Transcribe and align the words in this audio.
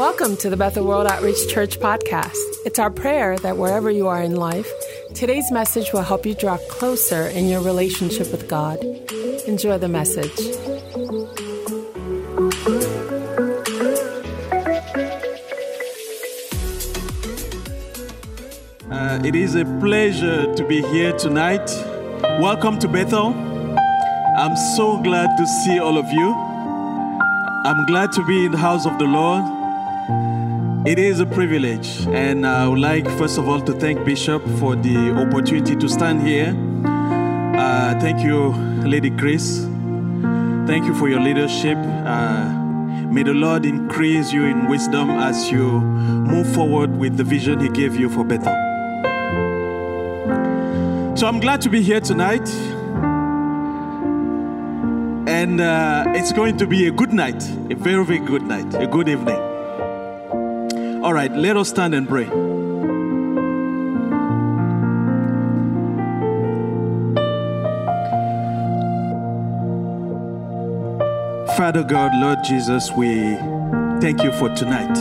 Welcome 0.00 0.38
to 0.38 0.48
the 0.48 0.56
Bethel 0.56 0.86
World 0.86 1.06
Outreach 1.06 1.46
Church 1.46 1.78
podcast. 1.78 2.38
It's 2.64 2.78
our 2.78 2.90
prayer 2.90 3.36
that 3.40 3.58
wherever 3.58 3.90
you 3.90 4.08
are 4.08 4.22
in 4.22 4.34
life, 4.34 4.66
today's 5.12 5.52
message 5.52 5.92
will 5.92 6.00
help 6.00 6.24
you 6.24 6.34
draw 6.34 6.56
closer 6.70 7.26
in 7.26 7.48
your 7.48 7.60
relationship 7.60 8.32
with 8.32 8.48
God. 8.48 8.82
Enjoy 9.46 9.76
the 9.76 9.90
message. 9.90 10.32
Uh, 18.90 19.20
it 19.22 19.34
is 19.34 19.54
a 19.54 19.66
pleasure 19.80 20.54
to 20.54 20.66
be 20.66 20.80
here 20.80 21.12
tonight. 21.18 21.68
Welcome 22.40 22.78
to 22.78 22.88
Bethel. 22.88 23.34
I'm 24.38 24.56
so 24.56 24.96
glad 25.02 25.36
to 25.36 25.46
see 25.46 25.78
all 25.78 25.98
of 25.98 26.10
you. 26.10 26.32
I'm 27.66 27.84
glad 27.84 28.12
to 28.12 28.24
be 28.24 28.46
in 28.46 28.52
the 28.52 28.58
house 28.58 28.86
of 28.86 28.98
the 28.98 29.04
Lord. 29.04 29.59
It 30.86 30.98
is 30.98 31.20
a 31.20 31.26
privilege, 31.26 32.06
and 32.06 32.46
I 32.46 32.66
would 32.66 32.78
like, 32.78 33.06
first 33.18 33.36
of 33.36 33.46
all, 33.50 33.60
to 33.60 33.72
thank 33.74 34.02
Bishop 34.02 34.42
for 34.58 34.74
the 34.74 35.10
opportunity 35.10 35.76
to 35.76 35.88
stand 35.90 36.26
here. 36.26 36.56
Uh, 36.86 38.00
thank 38.00 38.22
you, 38.22 38.48
Lady 38.88 39.10
Chris. 39.10 39.66
Thank 40.66 40.86
you 40.86 40.94
for 40.94 41.10
your 41.10 41.20
leadership. 41.20 41.76
Uh, 41.76 42.48
may 43.12 43.22
the 43.22 43.34
Lord 43.34 43.66
increase 43.66 44.32
you 44.32 44.46
in 44.46 44.68
wisdom 44.68 45.10
as 45.10 45.50
you 45.50 45.82
move 45.82 46.50
forward 46.54 46.96
with 46.96 47.18
the 47.18 47.24
vision 47.24 47.60
He 47.60 47.68
gave 47.68 47.94
you 47.94 48.08
for 48.08 48.24
Bethel. 48.24 48.54
So 51.14 51.26
I'm 51.26 51.40
glad 51.40 51.60
to 51.60 51.68
be 51.68 51.82
here 51.82 52.00
tonight. 52.00 52.48
And 55.28 55.60
uh, 55.60 56.04
it's 56.16 56.32
going 56.32 56.56
to 56.56 56.66
be 56.66 56.86
a 56.86 56.90
good 56.90 57.12
night, 57.12 57.46
a 57.70 57.74
very, 57.74 58.02
very 58.02 58.18
good 58.18 58.42
night, 58.42 58.72
a 58.72 58.86
good 58.86 59.10
evening. 59.10 59.49
All 61.10 61.14
right, 61.14 61.32
let 61.32 61.56
us 61.56 61.70
stand 61.70 61.92
and 61.92 62.08
pray. 62.08 62.26
Father 71.56 71.82
God, 71.82 72.12
Lord 72.14 72.38
Jesus, 72.44 72.92
we 72.92 73.34
thank 74.00 74.22
you 74.22 74.30
for 74.30 74.50
tonight. 74.50 74.94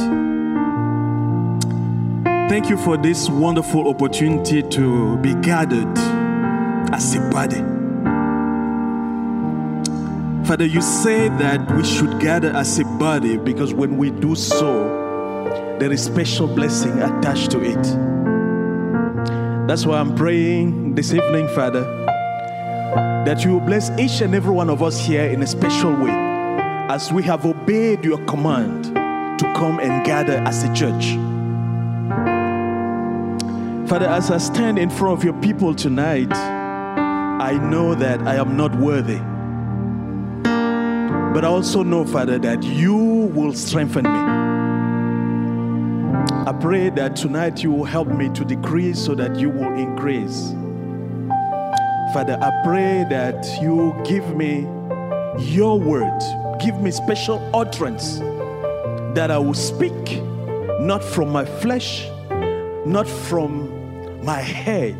Thank 2.50 2.72
you 2.72 2.78
for 2.78 2.98
this 2.98 3.30
wonderful 3.30 3.88
opportunity 3.88 4.64
to 4.64 5.16
be 5.18 5.36
gathered 5.36 5.96
as 6.92 7.14
a 7.14 7.20
body. 7.30 7.60
Father, 10.48 10.66
you 10.66 10.82
say 10.82 11.30
that 11.38 11.72
we 11.76 11.84
should 11.84 12.20
gather 12.20 12.50
as 12.50 12.80
a 12.80 12.86
body 12.98 13.38
because 13.38 13.76
when 13.76 13.96
we 13.96 14.10
do 14.10 14.34
so, 14.34 15.09
there 15.80 15.92
is 15.94 16.04
special 16.04 16.46
blessing 16.46 16.92
attached 17.00 17.52
to 17.52 17.64
it. 17.64 17.82
That's 19.68 19.86
why 19.86 20.00
I'm 20.00 20.14
praying 20.14 20.96
this 20.96 21.14
evening, 21.14 21.48
Father, 21.50 21.84
that 23.26 23.46
you 23.46 23.54
will 23.54 23.62
bless 23.62 23.90
each 23.98 24.20
and 24.20 24.36
every 24.36 24.52
one 24.52 24.70
of 24.70 24.84
us 24.84 25.00
here 25.00 25.26
in 25.26 25.42
a 25.42 25.48
special 25.48 25.96
way 25.96 26.12
as 26.90 27.14
we 27.14 27.24
have 27.24 27.46
obeyed 27.46 28.04
your 28.04 28.18
command 28.26 28.84
to 29.40 29.54
come 29.56 29.80
and 29.80 30.06
gather 30.06 30.38
as 30.40 30.64
a 30.64 30.74
church. 30.74 31.14
Father, 33.88 34.08
as 34.08 34.32
I 34.32 34.38
stand 34.38 34.78
in 34.78 34.90
front 34.90 35.18
of 35.18 35.24
your 35.24 35.40
people 35.42 35.74
tonight, 35.74 36.34
I 36.34 37.54
know 37.70 37.96
that 37.96 38.22
I 38.24 38.36
am 38.36 38.58
not 38.58 38.76
worthy. 38.76 39.20
But 41.34 41.46
I 41.46 41.48
also 41.48 41.84
know, 41.84 42.06
Father, 42.06 42.38
that 42.40 42.64
you 42.64 42.96
will 42.96 43.54
strengthen 43.54 44.04
me. 44.04 44.39
I 46.50 46.52
pray 46.52 46.90
that 46.90 47.16
tonight 47.16 47.62
you 47.62 47.70
will 47.70 47.84
help 47.84 48.08
me 48.08 48.28
to 48.30 48.44
decrease 48.44 48.98
so 48.98 49.14
that 49.14 49.36
you 49.36 49.52
will 49.52 49.72
increase. 49.78 50.50
Father, 52.12 52.40
I 52.42 52.50
pray 52.64 53.06
that 53.08 53.46
you 53.62 53.96
give 54.04 54.36
me 54.36 54.62
your 55.38 55.80
word, 55.80 56.20
give 56.60 56.82
me 56.82 56.90
special 56.90 57.40
utterance 57.54 58.18
that 59.14 59.30
I 59.30 59.38
will 59.38 59.54
speak 59.54 60.24
not 60.80 61.04
from 61.04 61.30
my 61.30 61.46
flesh, 61.46 62.10
not 62.84 63.08
from 63.08 64.26
my 64.26 64.42
head, 64.42 64.98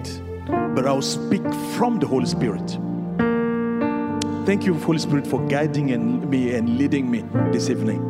but 0.76 0.86
I 0.86 0.92
will 0.92 1.02
speak 1.02 1.42
from 1.76 1.98
the 1.98 2.06
Holy 2.06 2.28
Spirit. 2.28 2.78
Thank 4.46 4.68
you, 4.68 4.76
Holy 4.76 5.00
Spirit, 5.00 5.26
for 5.26 5.44
guiding 5.48 5.94
and 5.94 6.30
me 6.30 6.54
and 6.54 6.78
leading 6.78 7.10
me 7.10 7.24
this 7.52 7.72
evening. 7.72 8.06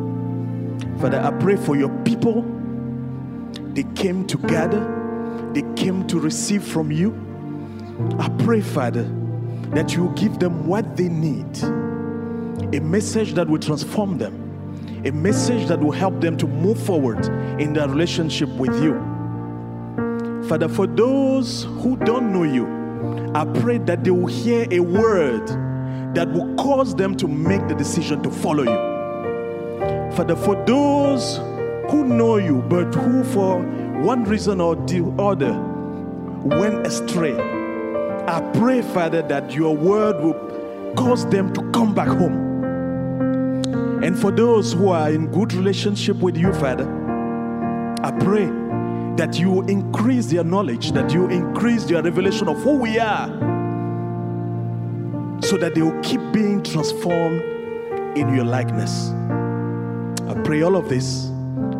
Father, 1.00 1.18
I 1.18 1.30
pray 1.40 1.56
for 1.56 1.74
your 1.74 1.88
people. 2.04 2.59
They 3.80 3.90
came 3.94 4.26
together, 4.26 5.50
they 5.54 5.62
came 5.74 6.06
to 6.08 6.20
receive 6.20 6.62
from 6.62 6.92
you. 6.92 7.14
I 8.18 8.28
pray, 8.44 8.60
Father, 8.60 9.04
that 9.70 9.94
you 9.94 10.02
will 10.04 10.12
give 10.12 10.38
them 10.38 10.66
what 10.66 10.98
they 10.98 11.08
need 11.08 11.62
a 12.74 12.80
message 12.80 13.32
that 13.32 13.48
will 13.48 13.58
transform 13.58 14.18
them, 14.18 15.02
a 15.06 15.10
message 15.12 15.66
that 15.68 15.80
will 15.80 15.92
help 15.92 16.20
them 16.20 16.36
to 16.36 16.46
move 16.46 16.78
forward 16.78 17.24
in 17.58 17.72
their 17.72 17.88
relationship 17.88 18.50
with 18.50 18.82
you. 18.82 18.92
Father, 20.46 20.68
for 20.68 20.86
those 20.86 21.64
who 21.64 21.96
don't 21.96 22.34
know 22.34 22.42
you, 22.42 22.66
I 23.34 23.46
pray 23.62 23.78
that 23.78 24.04
they 24.04 24.10
will 24.10 24.26
hear 24.26 24.66
a 24.70 24.80
word 24.80 25.46
that 26.14 26.30
will 26.30 26.54
cause 26.56 26.94
them 26.94 27.16
to 27.16 27.26
make 27.26 27.66
the 27.66 27.74
decision 27.74 28.22
to 28.24 28.30
follow 28.30 28.64
you. 28.64 30.12
Father, 30.14 30.36
for 30.36 30.62
those 30.66 31.40
who 31.90 32.04
know 32.04 32.36
you, 32.36 32.62
but 32.68 32.94
who 32.94 33.24
for 33.24 33.60
one 34.02 34.24
reason 34.24 34.60
or 34.60 34.76
the 34.76 35.04
other 35.18 35.52
went 36.44 36.86
astray, 36.86 37.34
I 38.26 38.40
pray, 38.54 38.80
Father, 38.80 39.22
that 39.22 39.52
your 39.52 39.76
word 39.76 40.22
will 40.22 40.94
cause 40.94 41.28
them 41.30 41.52
to 41.52 41.70
come 41.72 41.94
back 41.94 42.08
home. 42.08 42.48
And 44.02 44.18
for 44.18 44.30
those 44.30 44.72
who 44.72 44.90
are 44.90 45.10
in 45.10 45.30
good 45.30 45.52
relationship 45.52 46.16
with 46.18 46.36
you, 46.36 46.52
Father, 46.54 46.88
I 48.02 48.12
pray 48.12 48.46
that 49.16 49.38
you 49.38 49.62
increase 49.62 50.26
their 50.26 50.44
knowledge, 50.44 50.92
that 50.92 51.12
you 51.12 51.28
increase 51.28 51.84
their 51.84 52.02
revelation 52.02 52.48
of 52.48 52.56
who 52.62 52.76
we 52.76 52.98
are, 52.98 53.28
so 55.42 55.56
that 55.56 55.74
they 55.74 55.82
will 55.82 56.00
keep 56.00 56.20
being 56.32 56.62
transformed 56.62 57.42
in 58.16 58.34
your 58.34 58.44
likeness. 58.44 59.10
I 60.28 60.40
pray 60.44 60.62
all 60.62 60.76
of 60.76 60.88
this 60.88 61.30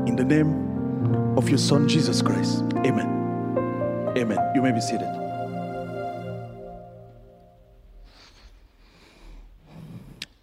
in 0.06 0.16
the 0.16 0.25
name 0.25 1.37
of 1.37 1.49
your 1.49 1.59
Son, 1.59 1.88
Jesus 1.88 2.22
Christ. 2.22 2.62
Amen. 2.87 4.12
Amen. 4.16 4.38
You 4.55 4.62
may 4.62 4.72
be 4.72 4.81
seated. 4.81 5.09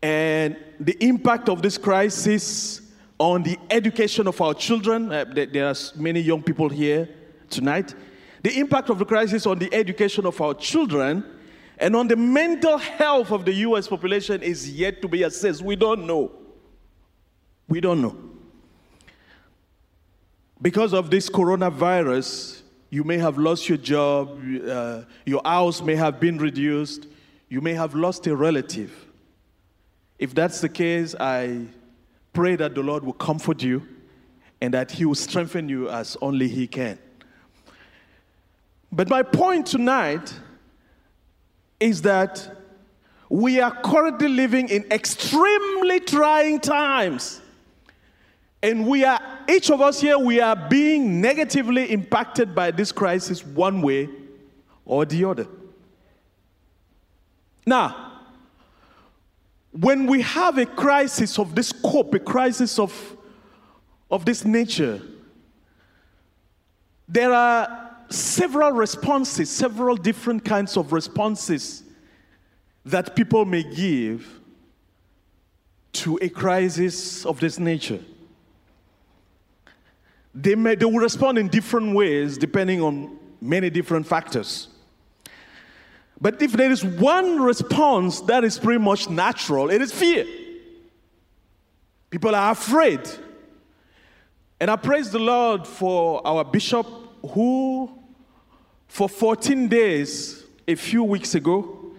And 0.02 0.56
the 0.80 0.96
impact 1.04 1.50
of 1.50 1.62
this 1.62 1.78
crisis 1.78 2.82
on 3.18 3.44
the 3.44 3.58
education 3.70 4.28
of 4.28 4.40
our 4.40 4.54
children, 4.54 5.12
uh, 5.12 5.26
there 5.34 5.68
are 5.68 5.76
many 5.98 6.22
young 6.22 6.42
people 6.42 6.70
here 6.70 7.10
tonight. 7.50 7.94
The 8.44 8.58
impact 8.58 8.90
of 8.90 8.98
the 8.98 9.06
crisis 9.06 9.46
on 9.46 9.60
the 9.60 9.74
education 9.74 10.26
of 10.26 10.40
our 10.40 10.54
children 10.54 11.26
and 11.78 11.96
on 11.98 12.08
the 12.08 12.16
mental 12.16 12.78
health 12.78 13.32
of 13.32 13.44
the 13.44 13.54
US 13.54 13.90
population 13.90 14.42
is 14.42 14.72
yet 14.72 15.02
to 15.02 15.10
be 15.10 15.24
assessed. 15.24 15.62
We 15.62 15.76
don't 15.76 16.08
know. 16.08 16.32
We 17.68 17.82
don't 17.82 18.02
know. 18.02 18.16
Because 20.62 20.94
of 20.94 21.10
this 21.10 21.30
coronavirus, 21.30 22.62
you 22.90 23.04
may 23.04 23.18
have 23.18 23.38
lost 23.38 23.70
your 23.70 23.78
job, 23.78 24.42
uh, 24.68 25.04
your 25.26 25.42
house 25.46 25.82
may 25.82 25.96
have 25.96 26.20
been 26.20 26.38
reduced, 26.38 27.08
you 27.48 27.62
may 27.62 27.74
have 27.74 27.94
lost 27.94 28.26
a 28.28 28.36
relative. 28.36 28.92
If 30.18 30.34
that's 30.34 30.62
the 30.62 30.70
case, 30.70 31.16
I 31.20 31.66
pray 32.34 32.56
that 32.56 32.76
the 32.76 32.82
Lord 32.82 33.04
will 33.04 33.14
comfort 33.14 33.62
you 33.64 33.88
and 34.62 34.74
that 34.74 34.92
He 34.92 35.06
will 35.06 35.16
strengthen 35.16 35.70
you 35.70 35.90
as 35.90 36.18
only 36.22 36.48
He 36.48 36.68
can. 36.68 37.00
But 38.92 39.08
my 39.08 39.24
point 39.24 39.68
tonight 39.68 40.34
is 41.80 42.02
that 42.02 42.58
we 43.30 43.60
are 43.60 43.72
currently 43.84 44.28
living 44.28 44.70
in 44.70 44.86
extremely 44.92 46.00
trying 46.00 46.60
times. 46.60 47.42
And 48.62 48.88
we 48.88 49.06
are, 49.06 49.20
each 49.48 49.72
of 49.72 49.82
us 49.82 50.02
here, 50.02 50.18
we 50.18 50.42
are 50.42 50.56
being 50.56 51.22
negatively 51.22 51.92
impacted 51.92 52.54
by 52.54 52.72
this 52.72 52.92
crisis 52.92 53.46
one 53.46 53.82
way 53.82 54.10
or 54.86 55.06
the 55.06 55.24
other. 55.26 55.48
Now, 57.66 58.24
when 59.72 60.08
we 60.08 60.22
have 60.22 60.58
a 60.58 60.66
crisis 60.66 61.40
of 61.40 61.56
this 61.56 61.70
scope, 61.70 62.14
a 62.14 62.20
crisis 62.20 62.80
of, 62.80 63.18
of 64.12 64.26
this 64.26 64.44
nature, 64.44 65.02
there 67.08 67.34
are 67.34 67.92
several 68.10 68.72
responses, 68.72 69.50
several 69.50 69.96
different 69.96 70.44
kinds 70.44 70.76
of 70.76 70.92
responses 70.92 71.84
that 72.86 73.16
people 73.16 73.46
may 73.46 73.64
give 73.64 74.42
to 75.94 76.20
a 76.22 76.30
crisis 76.30 77.26
of 77.26 77.40
this 77.40 77.60
nature. 77.60 78.00
They, 80.34 80.56
may, 80.56 80.76
they 80.76 80.86
will 80.86 81.00
respond 81.00 81.38
in 81.38 81.48
different 81.48 81.96
ways 81.96 82.38
depending 82.38 82.82
on 82.82 83.18
many 83.42 83.70
different 83.70 84.08
factors. 84.08 84.68
But 86.22 86.42
if 86.42 86.52
there 86.52 86.72
is 86.72 86.84
one 86.84 87.42
response 87.42 88.22
that 88.22 88.44
is 88.44 88.60
pretty 88.60 88.80
much 88.80 89.10
natural, 89.10 89.70
it 89.70 89.82
is 89.82 89.92
fear. 89.92 90.26
People 92.10 92.36
are 92.36 92.52
afraid. 92.52 93.02
And 94.60 94.70
I 94.70 94.76
praise 94.76 95.12
the 95.12 95.20
Lord 95.20 95.66
for 95.66 96.26
our 96.28 96.44
bishop 96.44 96.86
who, 97.32 97.90
for 98.88 99.08
14 99.08 99.68
days, 99.68 100.44
a 100.68 100.76
few 100.76 101.04
weeks 101.04 101.34
ago, 101.34 101.94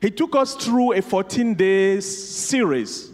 he 0.00 0.10
took 0.10 0.34
us 0.34 0.54
through 0.56 0.94
a 0.94 1.02
14 1.02 1.54
days 1.54 2.36
series. 2.38 3.10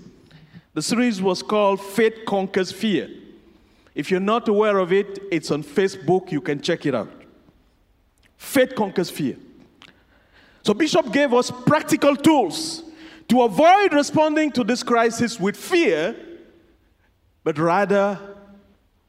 The 0.73 0.81
series 0.81 1.21
was 1.21 1.43
called 1.43 1.81
Faith 1.81 2.15
Conquers 2.27 2.73
Fear. 2.73 3.11
If 3.95 4.11
you're 4.11 4.21
not 4.21 4.49
aware 4.49 4.79
of 4.79 4.93
it, 4.93 5.19
it's 5.31 5.51
on 5.51 5.63
Facebook. 5.63 6.33
You 6.33 6.41
can 6.41 6.61
check 6.61 6.87
it 6.87 6.95
out. 6.95 7.11
Faith 8.37 8.75
conquers 8.75 9.11
fear. 9.11 9.37
So, 10.63 10.75
Bishop 10.75 11.13
gave 11.13 11.35
us 11.35 11.51
practical 11.51 12.17
tools 12.17 12.85
to 13.29 13.43
avoid 13.43 13.93
responding 13.93 14.53
to 14.53 14.65
this 14.65 14.83
crisis 14.83 15.39
with 15.39 15.57
fear, 15.57 16.17
but 17.45 17.59
rather 17.59 18.19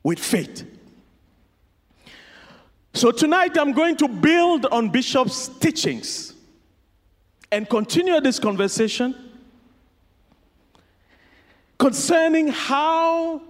with 0.02 0.20
faith. 0.20 0.66
So, 2.94 3.12
tonight 3.12 3.58
I'm 3.58 3.72
going 3.72 3.96
to 3.98 4.08
build 4.08 4.66
on 4.68 4.90
Bishop's 4.90 5.48
teachings 5.48 6.34
and 7.52 7.70
continue 7.70 8.20
this 8.20 8.40
conversation 8.40 9.16
concerning 11.78 12.48
how 12.48 13.42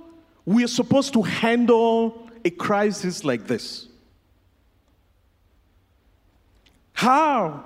we 0.46 0.64
are 0.64 0.68
supposed 0.68 1.14
to 1.14 1.22
handle 1.22 2.30
a 2.44 2.50
crisis 2.50 3.24
like 3.24 3.48
this. 3.48 3.88
How 6.94 7.66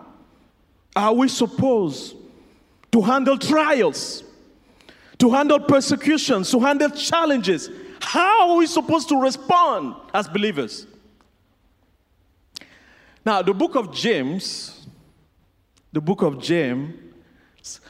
are 0.95 1.13
we 1.13 1.27
supposed 1.27 2.15
to 2.91 3.01
handle 3.01 3.37
trials, 3.37 4.23
to 5.19 5.29
handle 5.29 5.59
persecutions, 5.59 6.49
to 6.51 6.59
handle 6.59 6.89
challenges? 6.89 7.69
How 7.99 8.51
are 8.51 8.57
we 8.57 8.67
supposed 8.67 9.09
to 9.09 9.19
respond 9.19 9.95
as 10.13 10.27
believers? 10.27 10.87
Now, 13.25 13.41
the 13.41 13.53
book 13.53 13.75
of 13.75 13.93
James, 13.93 14.87
the 15.91 16.01
book 16.01 16.21
of 16.21 16.41
James, 16.41 16.95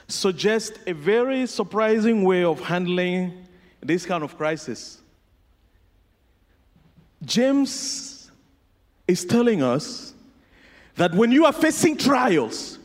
suggests 0.07 0.79
a 0.87 0.93
very 0.93 1.45
surprising 1.45 2.23
way 2.23 2.43
of 2.43 2.59
handling 2.61 3.46
this 3.81 4.05
kind 4.05 4.23
of 4.23 4.37
crisis. 4.37 5.01
James 7.23 8.29
is 9.07 9.25
telling 9.25 9.63
us 9.63 10.13
that 10.95 11.13
when 11.13 11.31
you 11.31 11.45
are 11.45 11.53
facing 11.53 11.97
trials, 11.97 12.79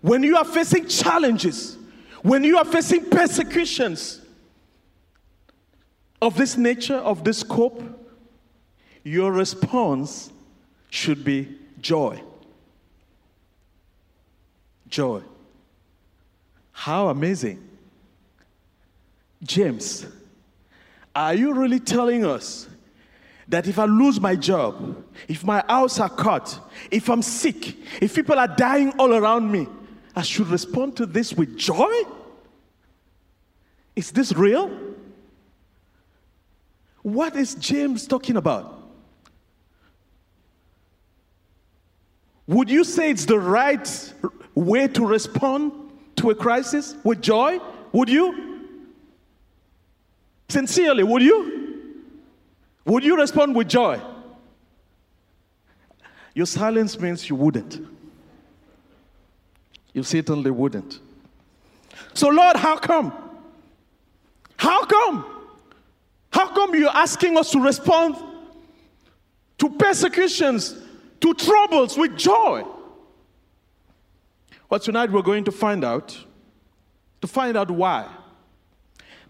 when 0.00 0.22
you 0.22 0.36
are 0.36 0.44
facing 0.44 0.86
challenges, 0.86 1.76
when 2.22 2.44
you 2.44 2.58
are 2.58 2.64
facing 2.64 3.08
persecutions 3.08 4.20
of 6.20 6.36
this 6.36 6.56
nature, 6.56 6.96
of 6.96 7.24
this 7.24 7.38
scope, 7.38 7.82
your 9.02 9.32
response 9.32 10.30
should 10.90 11.24
be 11.24 11.58
joy. 11.80 12.20
Joy. 14.88 15.22
How 16.72 17.08
amazing. 17.08 17.68
James 19.42 20.06
are 21.14 21.34
you 21.34 21.54
really 21.54 21.80
telling 21.80 22.24
us 22.24 22.68
that 23.48 23.66
if 23.66 23.78
I 23.78 23.84
lose 23.84 24.20
my 24.20 24.36
job, 24.36 25.04
if 25.28 25.44
my 25.44 25.62
house 25.68 26.00
are 26.00 26.08
cut, 26.08 26.58
if 26.90 27.08
I'm 27.08 27.22
sick, 27.22 27.76
if 28.02 28.14
people 28.14 28.38
are 28.38 28.48
dying 28.48 28.92
all 28.98 29.14
around 29.14 29.50
me, 29.50 29.68
I 30.16 30.22
should 30.22 30.48
respond 30.48 30.96
to 30.96 31.06
this 31.06 31.32
with 31.32 31.56
joy? 31.56 31.92
Is 33.94 34.10
this 34.10 34.32
real? 34.32 34.70
What 37.02 37.36
is 37.36 37.54
James 37.54 38.06
talking 38.06 38.36
about? 38.36 38.82
Would 42.46 42.70
you 42.70 42.84
say 42.84 43.10
it's 43.10 43.24
the 43.24 43.38
right 43.38 44.14
way 44.54 44.88
to 44.88 45.06
respond 45.06 45.72
to 46.16 46.30
a 46.30 46.34
crisis 46.34 46.94
with 47.04 47.20
joy? 47.20 47.58
Would 47.92 48.08
you? 48.08 48.43
Sincerely, 50.48 51.02
would 51.02 51.22
you? 51.22 52.02
Would 52.84 53.04
you 53.04 53.16
respond 53.16 53.54
with 53.54 53.68
joy? 53.68 54.00
Your 56.34 56.46
silence 56.46 56.98
means 56.98 57.28
you 57.28 57.36
wouldn't. 57.36 57.80
You 59.92 60.02
certainly 60.02 60.50
wouldn't. 60.50 60.98
So, 62.12 62.28
Lord, 62.28 62.56
how 62.56 62.76
come? 62.76 63.12
How 64.56 64.84
come? 64.84 65.24
How 66.30 66.48
come 66.48 66.74
you're 66.74 66.90
asking 66.90 67.38
us 67.38 67.50
to 67.52 67.60
respond 67.60 68.16
to 69.58 69.70
persecutions, 69.70 70.76
to 71.20 71.32
troubles 71.34 71.96
with 71.96 72.16
joy? 72.16 72.64
Well, 74.68 74.80
tonight 74.80 75.12
we're 75.12 75.22
going 75.22 75.44
to 75.44 75.52
find 75.52 75.84
out, 75.84 76.18
to 77.20 77.28
find 77.28 77.56
out 77.56 77.70
why. 77.70 78.08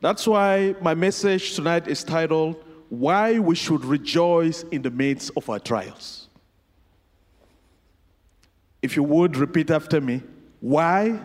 That's 0.05 0.27
why 0.27 0.75
my 0.83 0.93
message 0.93 1.55
tonight 1.55 1.89
is 1.89 2.05
titled, 2.05 2.63
Why 2.91 3.39
We 3.39 3.55
Should 3.55 3.87
Rejoice 3.87 4.63
in 4.65 4.83
the 4.83 4.91
Midst 4.91 5.31
of 5.35 5.49
Our 5.49 5.59
Trials. 5.59 6.29
If 8.83 8.97
you 8.97 9.03
would 9.03 9.39
repeat 9.39 9.71
after 9.71 10.03
me, 10.03 10.21
why 10.61 11.21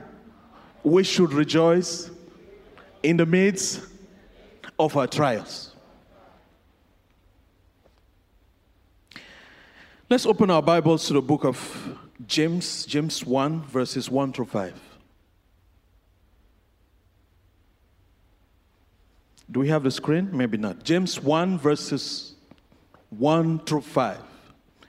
we 0.82 1.04
should 1.04 1.34
rejoice 1.34 2.10
in 3.04 3.18
the 3.18 3.26
midst 3.26 3.82
of 4.80 4.96
our 4.96 5.08
trials. 5.08 5.76
Let's 10.10 10.26
open 10.26 10.50
our 10.50 10.62
Bibles 10.62 11.06
to 11.08 11.14
the 11.16 11.22
book 11.22 11.44
of 11.44 11.98
James, 12.26 12.86
James 12.86 13.26
1, 13.26 13.64
verses 13.64 14.10
1 14.10 14.32
through 14.32 14.46
5. 14.46 14.89
Do 19.52 19.60
we 19.60 19.70
have 19.70 19.84
the 19.84 19.92
screen? 19.92 20.30
Maybe 20.32 20.58
not. 20.58 20.84
James 20.84 21.20
1, 21.20 21.58
verses 21.58 22.36
1 23.10 23.60
through 23.60 23.82
5. 23.82 24.20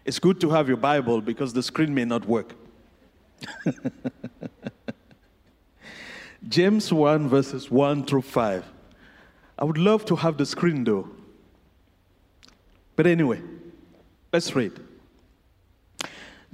It's 0.04 0.18
good 0.18 0.40
to 0.40 0.50
have 0.50 0.68
your 0.68 0.76
Bible 0.76 1.20
because 1.20 1.52
the 1.52 1.62
screen 1.62 1.94
may 1.94 2.04
not 2.04 2.26
work. 2.26 2.54
James 6.48 6.92
1, 6.92 7.28
verses 7.28 7.70
1 7.70 8.04
through 8.04 8.22
5. 8.22 8.64
I 9.58 9.64
would 9.64 9.78
love 9.78 10.04
to 10.06 10.16
have 10.16 10.36
the 10.36 10.46
screen 10.46 10.84
though. 10.84 11.08
But 12.96 13.06
anyway, 13.06 13.40
let's 14.32 14.54
read. 14.54 14.72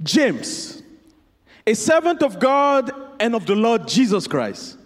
James, 0.03 0.83
a 1.65 1.73
servant 1.73 2.21
of 2.21 2.39
God 2.39 2.91
and 3.19 3.33
of 3.33 3.45
the 3.45 3.55
Lord 3.55 3.87
Jesus 3.87 4.27
Christ, 4.27 4.76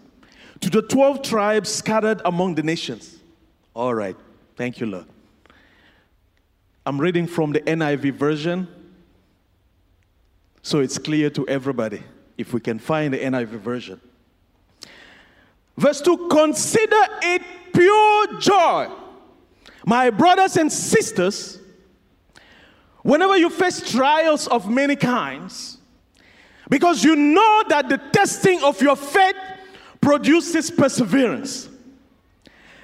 to 0.61 0.69
the 0.69 0.81
12 0.81 1.23
tribes 1.23 1.69
scattered 1.69 2.21
among 2.23 2.55
the 2.55 2.63
nations. 2.63 3.17
All 3.73 3.93
right. 3.93 4.15
Thank 4.55 4.79
you, 4.79 4.85
Lord. 4.85 5.05
I'm 6.85 6.99
reading 6.99 7.27
from 7.27 7.51
the 7.51 7.61
NIV 7.61 8.13
version, 8.13 8.67
so 10.61 10.79
it's 10.79 10.97
clear 10.97 11.29
to 11.31 11.47
everybody 11.47 12.01
if 12.37 12.53
we 12.53 12.59
can 12.59 12.79
find 12.79 13.13
the 13.13 13.19
NIV 13.19 13.59
version. 13.59 14.01
Verse 15.77 16.01
2 16.01 16.27
Consider 16.29 17.01
it 17.21 17.41
pure 17.73 18.39
joy, 18.39 18.89
my 19.85 20.09
brothers 20.09 20.57
and 20.57 20.71
sisters, 20.71 21.59
whenever 23.03 23.37
you 23.37 23.49
face 23.49 23.91
trials 23.91 24.47
of 24.47 24.69
many 24.69 24.95
kinds, 24.95 25.77
because 26.69 27.03
you 27.03 27.15
know 27.15 27.63
that 27.69 27.89
the 27.89 27.97
testing 27.97 28.61
of 28.63 28.81
your 28.81 28.95
faith 28.95 29.35
produces 30.01 30.71
perseverance. 30.71 31.69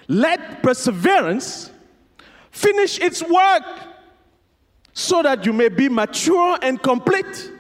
Let 0.08 0.64
perseverance 0.64 1.72
finish 2.52 3.00
its 3.00 3.22
work 3.22 3.64
so 4.94 5.22
that 5.22 5.46
you 5.46 5.54
may 5.54 5.70
be 5.70 5.90
mature 5.90 6.58
and 6.62 6.82
complete, 6.82 7.52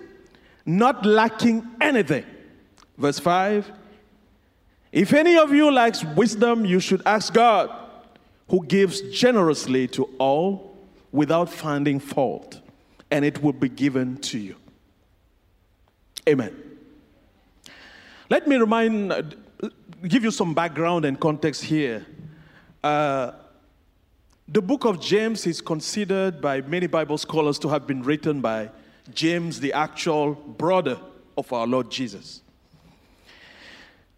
not 0.66 1.06
lacking 1.06 1.68
anything. 1.82 2.26
Verse 2.98 3.20
5 3.20 3.72
If 4.92 5.14
any 5.14 5.38
of 5.38 5.54
you 5.54 5.72
lacks 5.72 6.04
wisdom, 6.04 6.66
you 6.66 6.80
should 6.80 7.02
ask 7.06 7.34
God, 7.34 7.70
who 8.50 8.66
gives 8.66 9.02
generously 9.12 9.88
to 9.90 10.06
all 10.18 10.78
without 11.12 11.50
finding 11.50 12.00
fault, 12.00 12.62
and 13.12 13.24
it 13.26 13.42
will 13.44 13.54
be 13.54 13.70
given 13.70 14.18
to 14.18 14.38
you. 14.38 14.56
Amen. 16.28 16.56
Let 18.30 18.48
me 18.48 18.58
remind, 18.58 19.36
give 20.06 20.24
you 20.24 20.32
some 20.32 20.54
background 20.54 21.06
and 21.06 21.20
context 21.20 21.63
here. 21.63 22.06
Uh, 22.84 23.32
the 24.48 24.62
book 24.62 24.86
of 24.86 25.01
James 25.01 25.46
is 25.46 25.60
considered 25.60 26.39
by 26.39 26.62
many 26.62 26.88
Bible 26.88 27.18
scholars 27.18 27.60
to 27.60 27.70
have 27.70 27.88
been 27.88 28.04
written 28.04 28.39
by 28.39 28.70
James, 29.13 29.60
the 29.60 29.74
actual 29.74 30.36
brother 30.36 31.00
of 31.38 31.51
our 31.51 31.66
Lord 31.66 31.89
Jesus. 31.89 32.42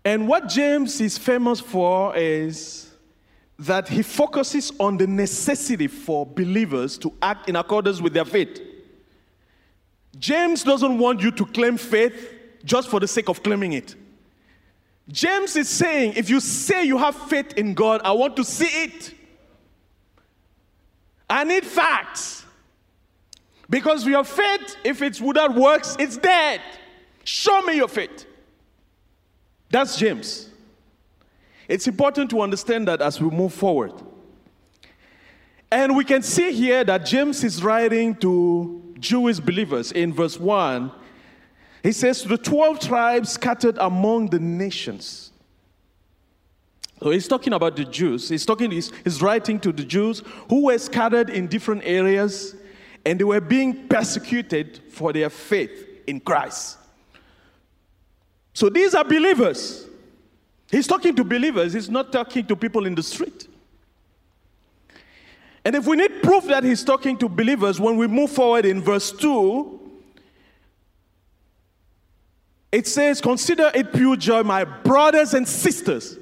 And 0.05 0.27
what 0.27 0.47
James 0.47 1.01
is 1.01 1.17
famous 1.17 1.59
for 1.59 2.15
is 2.15 2.91
that 3.57 3.87
he 3.87 4.01
focuses 4.01 4.71
on 4.79 4.97
the 4.97 5.07
necessity 5.07 5.87
for 5.87 6.25
believers 6.25 6.97
to 6.99 7.13
act 7.21 7.49
in 7.49 7.55
accordance 7.55 7.99
with 8.01 8.13
their 8.13 8.25
faith. 8.25 8.61
James 10.17 10.63
doesn't 10.63 10.97
want 10.97 11.21
you 11.21 11.31
to 11.31 11.45
claim 11.45 11.77
faith 11.77 12.33
just 12.63 12.89
for 12.89 12.99
the 12.99 13.07
sake 13.07 13.29
of 13.29 13.43
claiming 13.43 13.73
it. 13.73 13.95
James 15.09 15.55
is 15.55 15.67
saying, 15.67 16.13
if 16.15 16.29
you 16.29 16.39
say 16.39 16.83
you 16.83 16.97
have 16.97 17.15
faith 17.15 17.53
in 17.53 17.73
God, 17.73 18.01
I 18.03 18.11
want 18.11 18.35
to 18.35 18.43
see 18.43 18.65
it. 18.65 19.13
I 21.29 21.43
need 21.43 21.65
facts. 21.65 22.45
Because 23.69 24.05
your 24.05 24.23
faith, 24.23 24.77
if 24.83 25.01
it's 25.01 25.19
without 25.19 25.55
works, 25.55 25.95
it's 25.99 26.17
dead. 26.17 26.61
Show 27.23 27.61
me 27.63 27.75
your 27.75 27.87
faith. 27.87 28.25
That's 29.69 29.97
James. 29.97 30.49
It's 31.67 31.87
important 31.87 32.29
to 32.31 32.41
understand 32.41 32.87
that 32.87 33.01
as 33.01 33.21
we 33.21 33.29
move 33.29 33.53
forward. 33.53 33.93
And 35.71 35.95
we 35.95 36.03
can 36.03 36.23
see 36.23 36.51
here 36.51 36.83
that 36.83 37.05
James 37.05 37.43
is 37.43 37.63
writing 37.63 38.15
to 38.17 38.95
Jewish 38.99 39.39
believers 39.39 39.91
in 39.91 40.13
verse 40.13 40.39
1. 40.39 40.91
He 41.83 41.91
says, 41.91 42.23
the 42.23 42.37
12 42.37 42.79
tribes 42.79 43.31
scattered 43.31 43.77
among 43.77 44.27
the 44.27 44.39
nations. 44.39 45.31
So 47.01 47.11
he's 47.11 47.27
talking 47.27 47.53
about 47.53 47.77
the 47.77 47.85
Jews. 47.85 48.27
He's 48.27 48.45
talking, 48.45 48.71
he's, 48.71 48.91
he's 49.03 49.21
writing 49.21 49.59
to 49.61 49.71
the 49.71 49.85
Jews 49.85 50.21
who 50.49 50.65
were 50.65 50.77
scattered 50.77 51.29
in 51.29 51.47
different 51.47 51.83
areas 51.85 52.55
and 53.05 53.17
they 53.17 53.23
were 53.23 53.39
being 53.39 53.87
persecuted 53.87 54.81
for 54.89 55.13
their 55.13 55.29
faith 55.29 55.87
in 56.05 56.19
Christ. 56.19 56.77
So 58.53 58.69
these 58.69 58.93
are 58.93 59.05
believers. 59.05 59.87
He's 60.69 60.85
talking 60.85 61.15
to 61.15 61.23
believers, 61.23 61.73
he's 61.73 61.89
not 61.89 62.11
talking 62.11 62.45
to 62.45 62.55
people 62.55 62.85
in 62.85 62.93
the 62.93 63.03
street. 63.03 63.47
And 65.65 65.75
if 65.75 65.87
we 65.87 65.95
need 65.97 66.21
proof 66.21 66.45
that 66.45 66.63
he's 66.63 66.83
talking 66.83 67.17
to 67.17 67.29
believers, 67.29 67.79
when 67.79 67.97
we 67.97 68.07
move 68.07 68.31
forward 68.31 68.65
in 68.65 68.81
verse 68.81 69.11
2, 69.11 69.78
it 72.71 72.87
says, 72.87 73.21
Consider 73.21 73.71
it 73.73 73.93
pure 73.93 74.15
joy, 74.15 74.43
my 74.43 74.63
brothers 74.63 75.33
and 75.33 75.47
sisters 75.47 76.17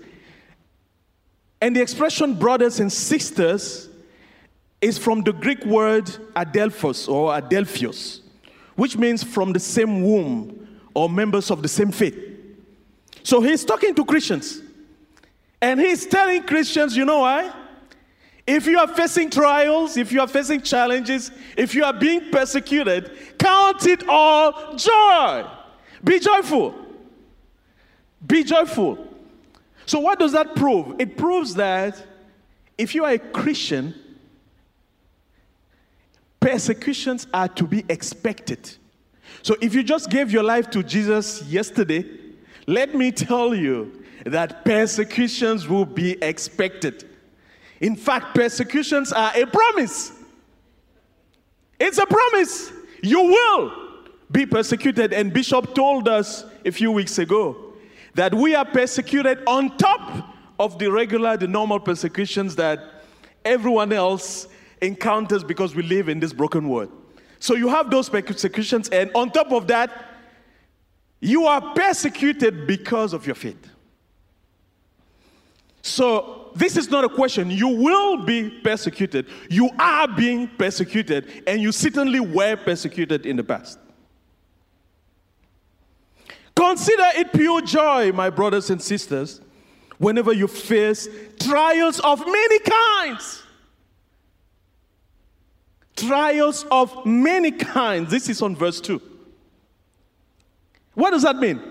and 1.62 1.76
the 1.76 1.82
expression 1.82 2.36
brothers 2.36 2.80
and 2.80 2.92
sisters 2.92 3.90
is 4.80 4.98
from 4.98 5.24
the 5.24 5.34
Greek 5.34 5.66
word 5.66 6.06
adelphos 6.36 7.10
or 7.10 7.32
adelphios, 7.34 8.22
which 8.76 8.96
means 8.98 9.24
from 9.24 9.54
the 9.54 9.60
same 9.60 10.04
womb 10.04 10.68
or 10.94 11.10
members 11.10 11.50
of 11.50 11.62
the 11.62 11.68
same 11.68 11.92
faith. 11.92 12.16
So 13.24 13.42
he's 13.42 13.66
talking 13.66 13.96
to 13.96 14.06
Christians. 14.06 14.62
And 15.60 15.80
he's 15.80 16.06
telling 16.06 16.44
Christians, 16.44 16.96
you 16.96 17.04
know 17.04 17.22
why? 17.22 17.52
If 18.46 18.68
you 18.68 18.78
are 18.78 18.88
facing 18.88 19.32
trials, 19.32 19.98
if 19.98 20.12
you 20.12 20.22
are 20.22 20.28
facing 20.28 20.62
challenges, 20.62 21.32
if 21.58 21.74
you 21.74 21.84
are 21.84 21.92
being 21.92 22.30
persecuted, 22.32 23.12
count 23.40 23.86
it 23.88 24.08
all 24.08 24.76
joy. 24.76 25.46
Be 26.04 26.20
joyful. 26.20 26.76
Be 28.26 28.44
joyful. 28.44 29.08
So, 29.86 30.00
what 30.00 30.20
does 30.20 30.34
that 30.34 30.56
prove? 30.56 31.00
It 31.00 31.18
proves 31.18 31.56
that 31.56 32.02
if 32.78 32.94
you 32.94 33.06
are 33.06 33.12
a 33.12 33.20
Christian, 33.20 33.96
persecutions 36.40 37.28
are 37.34 37.48
to 37.50 37.66
be 37.66 37.86
expected. 37.90 38.70
So, 39.42 39.56
if 39.62 39.74
you 39.74 39.84
just 39.84 40.10
gave 40.10 40.32
your 40.32 40.44
life 40.44 40.70
to 40.72 40.84
Jesus 40.84 41.44
yesterday, 41.44 42.06
let 42.68 42.94
me 42.96 43.12
tell 43.12 43.56
you 43.56 44.04
that 44.26 44.66
persecutions 44.66 45.68
will 45.68 45.86
be 45.86 46.22
expected. 46.22 47.06
In 47.80 47.96
fact, 47.96 48.36
persecutions 48.36 49.14
are 49.14 49.32
a 49.36 49.46
promise. 49.46 50.12
It's 51.80 51.98
a 51.98 52.06
promise. 52.06 52.72
You 53.04 53.22
will 53.22 53.87
be 54.32 54.46
persecuted. 54.46 55.14
And 55.14 55.34
Bishop 55.34 55.74
told 55.74 56.08
us 56.08 56.46
a 56.66 56.72
few 56.72 56.92
weeks 56.92 57.18
ago 57.18 57.74
that 58.16 58.34
we 58.34 58.56
are 58.56 58.66
persecuted 58.66 59.40
on 59.48 59.78
top 59.78 60.36
of 60.60 60.80
the 60.80 60.92
regular, 60.92 61.38
the 61.38 61.48
normal 61.48 61.80
persecutions 61.80 62.56
that 62.56 62.80
everyone 63.46 63.94
else 63.94 64.48
encounters 64.82 65.44
because 65.44 65.76
we 65.76 65.84
live 65.84 66.10
in 66.10 66.20
this 66.20 66.34
broken 66.34 66.68
world. 66.68 66.92
So 67.40 67.56
you 67.56 67.70
have 67.70 67.92
those 67.92 68.10
persecutions, 68.10 68.90
and 68.90 69.12
on 69.14 69.32
top 69.32 69.52
of 69.52 69.68
that, 69.68 69.92
you 71.20 71.46
are 71.46 71.74
persecuted 71.74 72.68
because 72.68 73.14
of 73.14 73.26
your 73.26 73.36
faith. 73.36 73.70
So 75.84 76.52
this 76.56 76.76
is 76.76 76.90
not 76.90 77.06
a 77.06 77.10
question. 77.10 77.50
You 77.52 77.68
will 77.68 78.26
be 78.26 78.50
persecuted. 78.50 79.28
You 79.50 79.70
are 79.80 80.08
being 80.08 80.48
persecuted, 80.48 81.44
and 81.46 81.62
you 81.62 81.72
certainly 81.72 82.20
were 82.20 82.56
persecuted 82.56 83.26
in 83.26 83.36
the 83.36 83.44
past. 83.44 83.80
Consider 86.58 87.04
it 87.18 87.34
pure 87.34 87.62
joy, 87.62 88.12
my 88.12 88.32
brothers 88.32 88.72
and 88.72 88.82
sisters, 88.82 89.42
whenever 90.00 90.34
you 90.34 90.48
face 90.48 91.08
trials 91.40 92.00
of 92.00 92.26
many 92.26 92.60
kinds. 92.60 93.44
Trials 95.96 96.66
of 96.72 97.06
many 97.06 97.52
kinds. 97.52 98.10
This 98.10 98.28
is 98.28 98.42
on 98.42 98.56
verse 98.56 98.82
2. 98.82 99.00
What 100.96 101.12
does 101.12 101.22
that 101.22 101.36
mean? 101.36 101.62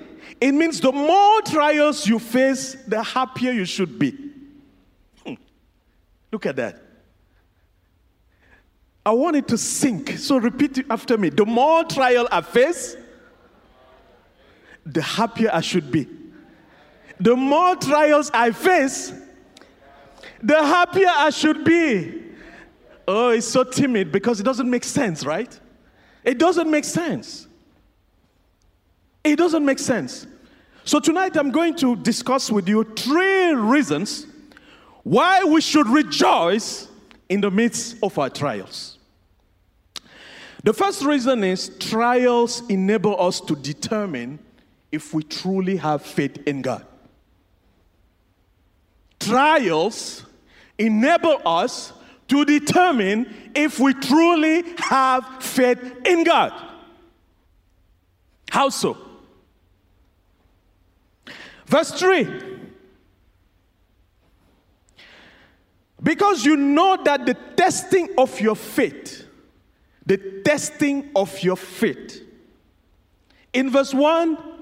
It 0.40 0.52
means 0.52 0.81
the 0.81 0.93
more 0.93 1.43
trials 1.43 2.07
you 2.07 2.21
face, 2.21 2.76
the 2.87 3.02
happier 3.02 3.50
you 3.50 3.64
should 3.64 3.99
be. 3.99 4.16
Hmm. 5.26 5.35
Look 6.31 6.47
at 6.47 6.55
that. 6.57 6.81
I 9.05 9.11
want 9.11 9.35
it 9.35 9.49
to 9.49 9.59
sink. 9.59 10.11
So 10.11 10.37
repeat 10.37 10.85
after 10.88 11.19
me. 11.19 11.31
The 11.31 11.45
more 11.45 11.83
trial 11.83 12.28
I 12.31 12.40
face, 12.40 12.97
the 14.87 15.02
happier 15.02 15.50
I 15.52 15.61
should 15.61 15.90
be. 15.90 16.07
The 17.19 17.35
more 17.35 17.76
trials 17.76 18.31
I 18.33 18.52
face, 18.52 19.12
the 20.43 20.57
happier 20.57 21.09
I 21.09 21.31
should 21.31 21.64
be. 21.64 22.23
Oh, 23.09 23.31
it's 23.31 23.47
so 23.47 23.64
timid 23.64 24.12
because 24.12 24.40
it 24.40 24.45
doesn't 24.45 24.69
make 24.69 24.85
sense, 24.85 25.25
right? 25.25 25.59
It 26.25 26.38
doesn't 26.38 26.71
make 26.71 26.85
sense. 26.85 27.47
It 29.23 29.37
doesn't 29.37 29.64
make 29.64 29.78
sense. 29.78 30.26
So, 30.85 31.00
tonight 31.00 31.37
I'm 31.37 31.50
going 31.50 31.75
to 31.76 31.97
discuss 31.97 32.50
with 32.50 32.69
you 32.69 32.85
three 32.85 33.52
reasons 33.55 34.26
why 35.02 35.43
we 35.43 35.61
should 35.61 35.88
rejoice 35.88 36.88
in 37.28 37.40
the 37.40 37.50
midst 37.50 37.97
of 38.02 38.16
our 38.19 38.31
trials. 38.31 38.99
The 40.62 40.73
first 40.73 41.05
reason 41.05 41.43
is 41.43 41.76
trials 41.78 42.62
enable 42.69 43.21
us 43.21 43.40
to 43.43 43.57
determine 43.57 44.38
if 44.90 45.12
we 45.12 45.23
truly 45.23 45.76
have 45.76 46.02
faith 46.02 46.38
in 46.47 46.62
God. 46.62 46.85
Trials 49.21 50.25
enable 50.78 51.40
us 51.45 51.93
to 52.28 52.45
determine 52.45 53.50
if 53.55 53.78
we 53.78 53.95
truly 53.95 54.64
have 54.78 55.43
faith 55.43 56.07
in 56.07 56.25
God. 56.25 56.52
How 58.50 58.69
so? 58.69 58.97
Verse 61.66 61.93
3 61.93 62.57
Because 66.02 66.45
you 66.45 66.57
know 66.57 66.99
that 67.05 67.26
the 67.26 67.35
testing 67.57 68.11
of 68.19 68.40
your 68.40 68.55
faith, 68.55 69.26
the 70.05 70.19
testing 70.45 71.11
of 71.16 71.43
your 71.43 71.57
faith. 71.57 72.23
In 73.52 73.71
verse 73.71 73.95
1, 73.95 74.56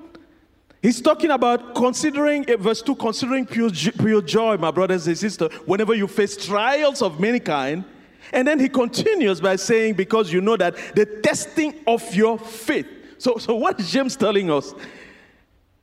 he's 0.84 1.00
talking 1.00 1.30
about 1.30 1.74
considering, 1.74 2.48
eh, 2.48 2.56
verse 2.56 2.82
2, 2.82 2.94
considering 2.94 3.46
pure, 3.46 3.70
pure 3.70 4.20
joy, 4.22 4.56
my 4.58 4.70
brothers 4.70 5.06
and 5.06 5.16
sisters, 5.16 5.50
whenever 5.64 5.94
you 5.94 6.06
face 6.06 6.36
trials 6.36 7.00
of 7.00 7.18
many 7.18 7.40
kind. 7.40 7.84
And 8.32 8.46
then 8.46 8.60
he 8.60 8.68
continues 8.68 9.40
by 9.40 9.56
saying, 9.56 9.94
because 9.94 10.32
you 10.32 10.40
know 10.40 10.56
that 10.56 10.76
the 10.94 11.06
testing 11.06 11.74
of 11.86 12.14
your 12.14 12.38
faith. 12.38 12.86
So, 13.18 13.38
so 13.38 13.54
what 13.56 13.80
is 13.80 13.90
James 13.90 14.16
telling 14.16 14.50
us? 14.50 14.74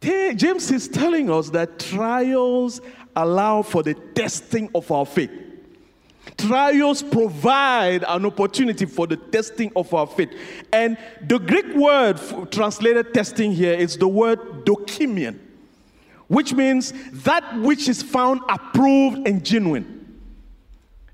James 0.02 0.70
is 0.72 0.88
telling 0.88 1.30
us 1.30 1.50
that 1.50 1.80
trials 1.80 2.82
allow 3.16 3.62
for 3.62 3.84
the 3.84 3.94
testing 3.94 4.70
of 4.74 4.92
our 4.92 5.06
faith. 5.06 5.32
Trials 6.38 7.02
provide 7.04 8.04
an 8.08 8.26
opportunity 8.26 8.86
for 8.86 9.08
the 9.08 9.18
testing 9.18 9.72
of 9.76 9.94
our 9.94 10.08
faith. 10.08 10.30
And 10.72 10.98
the 11.28 11.40
Greek 11.40 11.74
word 11.76 12.20
translated 12.52 13.14
testing 13.14 13.52
here 13.52 13.74
is 13.74 13.98
the 13.98 14.08
word 14.08 14.66
dokimion, 14.66 15.40
which 16.28 16.54
means 16.54 16.94
that 17.24 17.60
which 17.60 17.88
is 17.88 18.02
found 18.04 18.42
approved 18.50 19.28
and 19.28 19.44
genuine. 19.44 19.98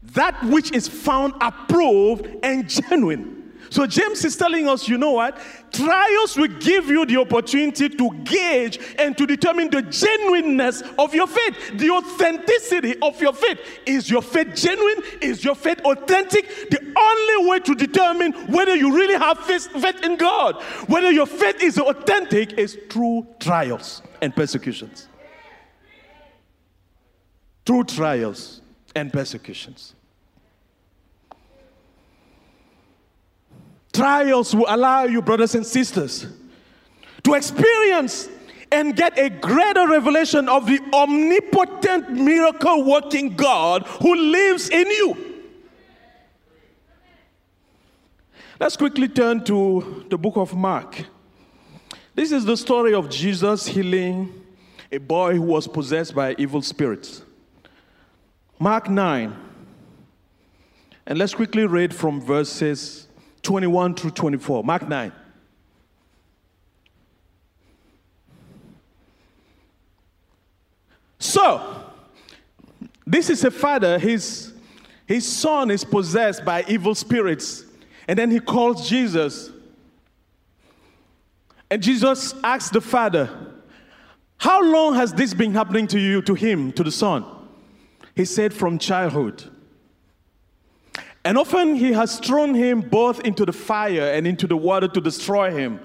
That 0.03 0.41
which 0.45 0.71
is 0.73 0.87
found 0.87 1.33
approved 1.41 2.27
and 2.43 2.69
genuine. 2.69 3.36
So 3.69 3.85
James 3.85 4.23
is 4.23 4.35
telling 4.37 4.67
us, 4.67 4.87
you 4.87 4.97
know 4.97 5.11
what? 5.11 5.37
Trials 5.71 6.37
will 6.37 6.47
give 6.47 6.87
you 6.87 7.05
the 7.05 7.17
opportunity 7.17 7.89
to 7.89 8.09
gauge 8.23 8.79
and 8.97 9.17
to 9.17 9.25
determine 9.25 9.69
the 9.69 9.81
genuineness 9.81 10.81
of 10.97 11.13
your 11.13 11.27
faith, 11.27 11.77
the 11.77 11.89
authenticity 11.89 12.95
of 13.01 13.21
your 13.21 13.33
faith. 13.33 13.59
Is 13.85 14.09
your 14.09 14.21
faith 14.21 14.55
genuine? 14.55 15.03
Is 15.21 15.43
your 15.43 15.55
faith 15.55 15.79
authentic? 15.81 16.45
The 16.69 16.93
only 16.97 17.49
way 17.49 17.59
to 17.59 17.75
determine 17.75 18.33
whether 18.47 18.75
you 18.75 18.95
really 18.95 19.15
have 19.15 19.39
faith, 19.39 19.67
faith 19.81 20.03
in 20.03 20.15
God, 20.15 20.61
whether 20.87 21.11
your 21.11 21.25
faith 21.27 21.61
is 21.61 21.77
authentic, 21.77 22.53
is 22.53 22.77
through 22.89 23.27
trials 23.39 24.01
and 24.21 24.35
persecutions. 24.35 25.07
Through 27.65 27.83
trials 27.83 28.61
and 28.95 29.11
persecutions. 29.11 29.93
Trials 33.97 34.53
will 34.53 34.67
allow 34.67 35.05
you, 35.05 35.23
brothers 35.23 35.55
and 35.55 35.65
sisters, 35.65 36.27
to 37.23 37.33
experience 37.33 38.29
and 38.71 38.95
get 38.95 39.17
a 39.17 39.27
greater 39.27 39.87
revelation 39.87 40.47
of 40.47 40.67
the 40.67 40.79
omnipotent 40.93 42.11
miracle 42.11 42.83
working 42.83 43.35
God 43.35 43.87
who 43.99 44.13
lives 44.13 44.69
in 44.69 44.85
you. 44.85 45.17
Let's 48.59 48.77
quickly 48.77 49.07
turn 49.07 49.43
to 49.45 50.05
the 50.09 50.17
book 50.19 50.37
of 50.37 50.53
Mark. 50.53 51.03
This 52.13 52.31
is 52.31 52.45
the 52.45 52.55
story 52.55 52.93
of 52.93 53.09
Jesus 53.09 53.65
healing 53.65 54.45
a 54.91 54.99
boy 54.99 55.33
who 55.33 55.41
was 55.41 55.67
possessed 55.67 56.13
by 56.13 56.35
evil 56.37 56.61
spirits. 56.61 57.23
Mark 58.59 58.91
9. 58.91 59.35
And 61.07 61.17
let's 61.17 61.33
quickly 61.33 61.65
read 61.65 61.95
from 61.95 62.21
verses 62.21 63.06
21 63.47 63.95
through 63.95 64.11
24. 64.11 64.61
Mark 64.61 64.89
9. 64.89 65.09
So, 71.17 71.85
this 73.05 73.29
is 73.29 73.45
a 73.45 73.51
father, 73.51 73.97
his, 73.99 74.51
his 75.05 75.25
son 75.25 75.71
is 75.71 75.85
possessed 75.85 76.43
by 76.43 76.65
evil 76.67 76.93
spirits. 76.93 77.63
And 78.09 78.19
then 78.19 78.31
he 78.31 78.41
calls 78.41 78.89
Jesus. 78.89 79.49
And 81.71 81.81
Jesus 81.81 82.33
asks 82.43 82.69
the 82.69 82.81
father, 82.81 83.29
How 84.35 84.61
long 84.61 84.95
has 84.95 85.13
this 85.13 85.33
been 85.33 85.53
happening 85.53 85.87
to 85.87 85.99
you, 85.99 86.21
to 86.23 86.33
him, 86.33 86.73
to 86.73 86.83
the 86.83 86.91
son? 86.91 87.23
He 88.13 88.25
said, 88.25 88.53
From 88.53 88.77
childhood. 88.77 89.49
And 91.27 91.37
often 91.37 91.75
he 91.75 91.91
has 91.91 92.19
thrown 92.19 92.53
him 92.53 92.79
both 92.79 93.19
into 93.25 93.45
the 93.45 93.51
fire 93.51 94.13
and 94.13 94.25
into 94.25 94.47
the 94.47 94.55
water 94.55 94.87
to 94.87 95.01
destroy 95.01 95.51
him. 95.51 95.81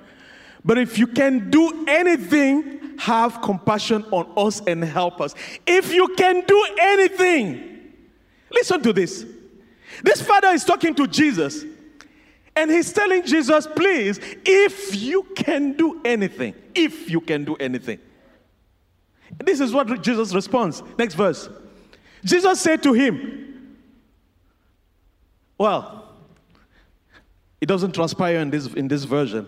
But 0.65 0.79
if 0.79 1.01
you 1.01 1.09
can 1.09 1.51
do 1.51 1.85
anything, 1.89 2.97
have 2.99 3.43
compassion 3.43 4.05
on 4.13 4.33
us 4.37 4.63
and 4.69 4.85
help 4.85 5.21
us. 5.21 5.35
If 5.67 5.93
you 5.93 6.15
can 6.17 6.45
do 6.47 6.67
anything, 6.81 7.93
listen 8.53 8.83
to 8.83 8.93
this. 8.93 9.27
This 10.05 10.23
father 10.23 10.47
is 10.51 10.65
talking 10.65 10.95
to 10.95 11.09
Jesus, 11.09 11.65
and 12.55 12.71
he's 12.71 12.93
telling 12.93 13.25
Jesus, 13.25 13.67
please, 13.67 14.21
if 14.47 14.95
you 14.95 15.25
can 15.35 15.73
do 15.73 16.01
anything, 16.05 16.55
if 16.73 17.11
you 17.11 17.21
can 17.21 17.45
do 17.45 17.57
anything. 17.57 17.99
This 19.45 19.59
is 19.59 19.73
what 19.73 20.03
Jesus 20.03 20.33
responds. 20.37 20.85
Next 20.97 21.15
verse. 21.15 21.49
Jesus 22.25 22.61
said 22.61 22.81
to 22.85 22.93
him, 22.93 23.52
well, 25.63 26.09
it 27.61 27.67
doesn't 27.67 27.93
transpire 27.93 28.39
in 28.39 28.51
this, 28.51 28.67
in 28.67 28.89
this 28.89 29.05
version. 29.05 29.47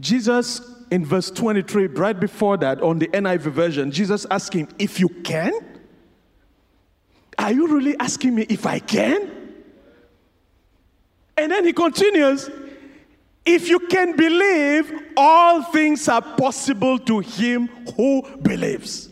Jesus, 0.00 0.62
in 0.90 1.04
verse 1.04 1.30
23, 1.30 1.88
right 1.88 2.18
before 2.18 2.56
that, 2.56 2.80
on 2.80 2.98
the 2.98 3.08
NIV 3.08 3.42
version, 3.52 3.90
Jesus 3.90 4.24
asked 4.30 4.54
him, 4.54 4.66
If 4.78 4.98
you 4.98 5.10
can? 5.10 5.52
Are 7.36 7.52
you 7.52 7.66
really 7.66 7.98
asking 7.98 8.34
me 8.34 8.46
if 8.48 8.64
I 8.64 8.78
can? 8.78 9.30
And 11.36 11.52
then 11.52 11.66
he 11.66 11.74
continues, 11.74 12.48
If 13.44 13.68
you 13.68 13.78
can 13.78 14.16
believe, 14.16 14.90
all 15.18 15.64
things 15.64 16.08
are 16.08 16.22
possible 16.22 16.98
to 17.00 17.18
him 17.18 17.66
who 17.94 18.22
believes. 18.38 19.10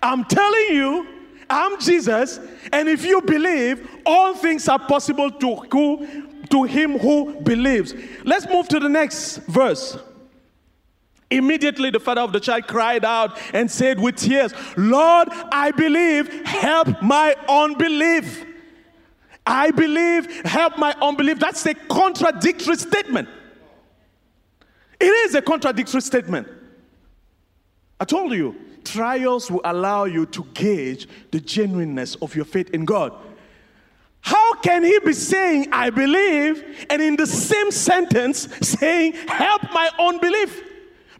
I'm 0.00 0.24
telling 0.26 0.66
you, 0.70 1.13
I'm 1.48 1.80
Jesus, 1.80 2.40
and 2.72 2.88
if 2.88 3.04
you 3.04 3.20
believe, 3.22 3.88
all 4.04 4.34
things 4.34 4.68
are 4.68 4.78
possible 4.78 5.30
to 5.30 5.56
who, 5.56 6.46
to 6.50 6.64
him 6.64 6.98
who 6.98 7.40
believes. 7.40 7.94
Let's 8.24 8.48
move 8.48 8.68
to 8.68 8.80
the 8.80 8.88
next 8.88 9.38
verse. 9.46 9.98
Immediately, 11.30 11.90
the 11.90 12.00
father 12.00 12.20
of 12.20 12.32
the 12.32 12.40
child 12.40 12.66
cried 12.66 13.04
out 13.04 13.38
and 13.52 13.70
said 13.70 13.98
with 13.98 14.16
tears, 14.16 14.52
Lord, 14.76 15.28
I 15.50 15.70
believe, 15.70 16.28
help 16.46 17.02
my 17.02 17.34
unbelief. 17.48 18.44
I 19.46 19.70
believe, 19.70 20.42
help 20.46 20.78
my 20.78 20.94
unbelief. 21.02 21.38
That's 21.38 21.64
a 21.66 21.74
contradictory 21.74 22.76
statement. 22.76 23.28
It 25.00 25.06
is 25.06 25.34
a 25.34 25.42
contradictory 25.42 26.00
statement. 26.00 26.48
I 28.00 28.04
told 28.04 28.32
you, 28.32 28.54
trials 28.84 29.50
will 29.50 29.60
allow 29.64 30.04
you 30.04 30.26
to 30.26 30.44
gauge 30.54 31.08
the 31.30 31.40
genuineness 31.40 32.14
of 32.16 32.34
your 32.34 32.44
faith 32.44 32.70
in 32.70 32.84
God. 32.84 33.12
How 34.20 34.54
can 34.54 34.84
he 34.84 34.98
be 35.00 35.12
saying, 35.12 35.68
I 35.70 35.90
believe, 35.90 36.86
and 36.88 37.02
in 37.02 37.16
the 37.16 37.26
same 37.26 37.70
sentence 37.70 38.48
saying, 38.66 39.12
help 39.28 39.62
my 39.72 39.90
unbelief? 39.98 40.62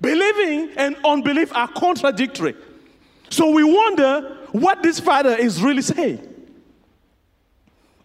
Believing 0.01 0.71
and 0.77 0.97
unbelief 1.05 1.55
are 1.55 1.69
contradictory. 1.69 2.55
So 3.29 3.51
we 3.51 3.65
wonder 3.65 4.39
what 4.53 4.83
this 4.83 5.01
father 5.01 5.37
is 5.37 5.63
really 5.63 5.83
saying. 5.83 6.27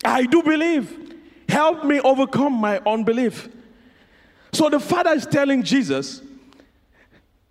I 0.04 0.26
do 0.26 0.42
believe. 0.44 1.16
Help 1.48 1.84
me 1.84 2.00
overcome 2.00 2.54
my 2.54 2.80
unbelief. 2.86 3.50
So 4.52 4.70
the 4.70 4.80
father 4.80 5.12
is 5.12 5.26
telling 5.26 5.64
Jesus 5.64 6.22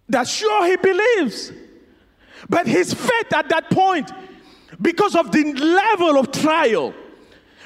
that 0.08 0.26
sure 0.26 0.66
he 0.66 0.76
believes, 0.76 1.52
but 2.48 2.66
his 2.66 2.92
faith 2.92 3.32
at 3.34 3.48
that 3.48 3.70
point, 3.70 4.10
because 4.80 5.14
of 5.16 5.32
the 5.32 5.52
level 5.54 6.18
of 6.18 6.30
trial, 6.32 6.94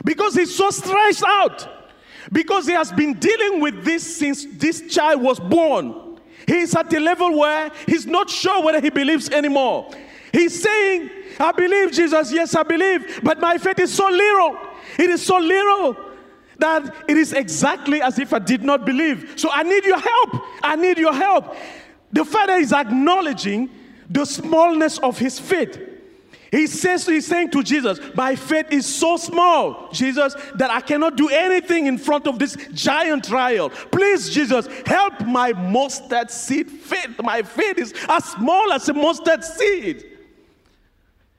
because 0.05 0.35
he's 0.35 0.55
so 0.55 0.71
stressed 0.71 1.25
out. 1.27 1.69
Because 2.31 2.67
he 2.67 2.73
has 2.73 2.93
been 2.93 3.15
dealing 3.15 3.61
with 3.61 3.85
this 3.85 4.19
since 4.19 4.47
this 4.47 4.95
child 4.95 5.21
was 5.21 5.41
born. 5.41 6.21
He's 6.47 6.75
at 6.75 6.89
the 6.89 7.01
level 7.01 7.37
where 7.37 7.71
he's 7.87 8.07
not 8.07 8.31
sure 8.31 8.63
whether 8.63 8.81
he 8.81 8.91
believes 8.91 9.29
anymore. 9.31 9.91
He's 10.33 10.63
saying, 10.63 11.11
I 11.39 11.51
believe 11.53 11.93
Jesus, 11.93 12.33
yes, 12.33 12.55
I 12.55 12.63
believe, 12.63 13.21
but 13.23 13.41
my 13.41 13.59
faith 13.59 13.81
is 13.81 13.93
so 13.93 14.09
little. 14.09 14.57
It 14.99 15.11
is 15.11 15.27
so 15.27 15.39
little 15.39 15.97
that 16.59 16.95
it 17.09 17.17
is 17.17 17.33
exactly 17.33 18.01
as 18.01 18.19
if 18.21 18.33
I 18.33 18.39
did 18.39 18.63
not 18.63 18.87
believe. 18.87 19.35
So 19.37 19.51
I 19.53 19.65
need 19.65 19.85
your 19.85 19.99
help. 19.99 20.45
I 20.63 20.77
need 20.77 20.99
your 20.99 21.13
help. 21.13 21.57
The 22.13 22.25
Father 22.25 22.55
is 22.55 22.73
acknowledging 22.73 23.69
the 24.13 24.25
smallness 24.25 24.99
of 24.99 25.19
his 25.19 25.39
faith. 25.39 25.89
He 26.51 26.67
says, 26.67 27.07
he's 27.07 27.27
saying 27.27 27.51
to 27.53 27.63
Jesus, 27.63 27.99
My 28.15 28.37
faith 28.37 28.67
is 28.71 28.85
so 28.85 29.17
small, 29.17 29.89
Jesus, 29.91 30.37
that 30.57 30.71
I 30.71 30.83
cannot 30.83 31.17
do 31.17 31.31
anything 31.31 31.87
in 31.87 31.97
front 31.97 32.27
of 32.27 32.39
this 32.39 32.57
giant 32.75 33.25
trial. 33.25 33.71
Please, 33.71 34.29
Jesus, 34.29 34.67
help 34.85 35.23
my 35.23 35.55
mustard 35.55 36.31
seed 36.31 36.71
faith. 36.71 37.19
My 37.23 37.41
faith 37.41 37.79
is 37.79 37.95
as 38.07 38.25
small 38.25 38.71
as 38.71 38.87
a 38.91 38.93
mustard 38.93 39.43
seed. 39.43 40.05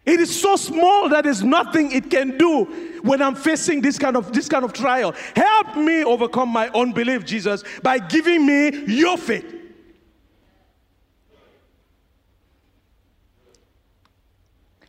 It 0.03 0.19
is 0.19 0.41
so 0.41 0.55
small 0.55 1.07
that 1.09 1.25
there's 1.25 1.43
nothing 1.43 1.91
it 1.91 2.09
can 2.09 2.35
do 2.37 2.65
when 3.03 3.21
I'm 3.21 3.35
facing 3.35 3.81
this 3.81 3.99
kind 3.99 4.17
of 4.17 4.33
this 4.33 4.49
kind 4.49 4.65
of 4.65 4.73
trial. 4.73 5.13
Help 5.35 5.77
me 5.77 6.03
overcome 6.03 6.49
my 6.49 6.69
unbelief, 6.69 7.23
Jesus, 7.23 7.63
by 7.83 7.99
giving 7.99 8.45
me 8.45 8.83
your 8.87 9.17
faith. 9.17 9.62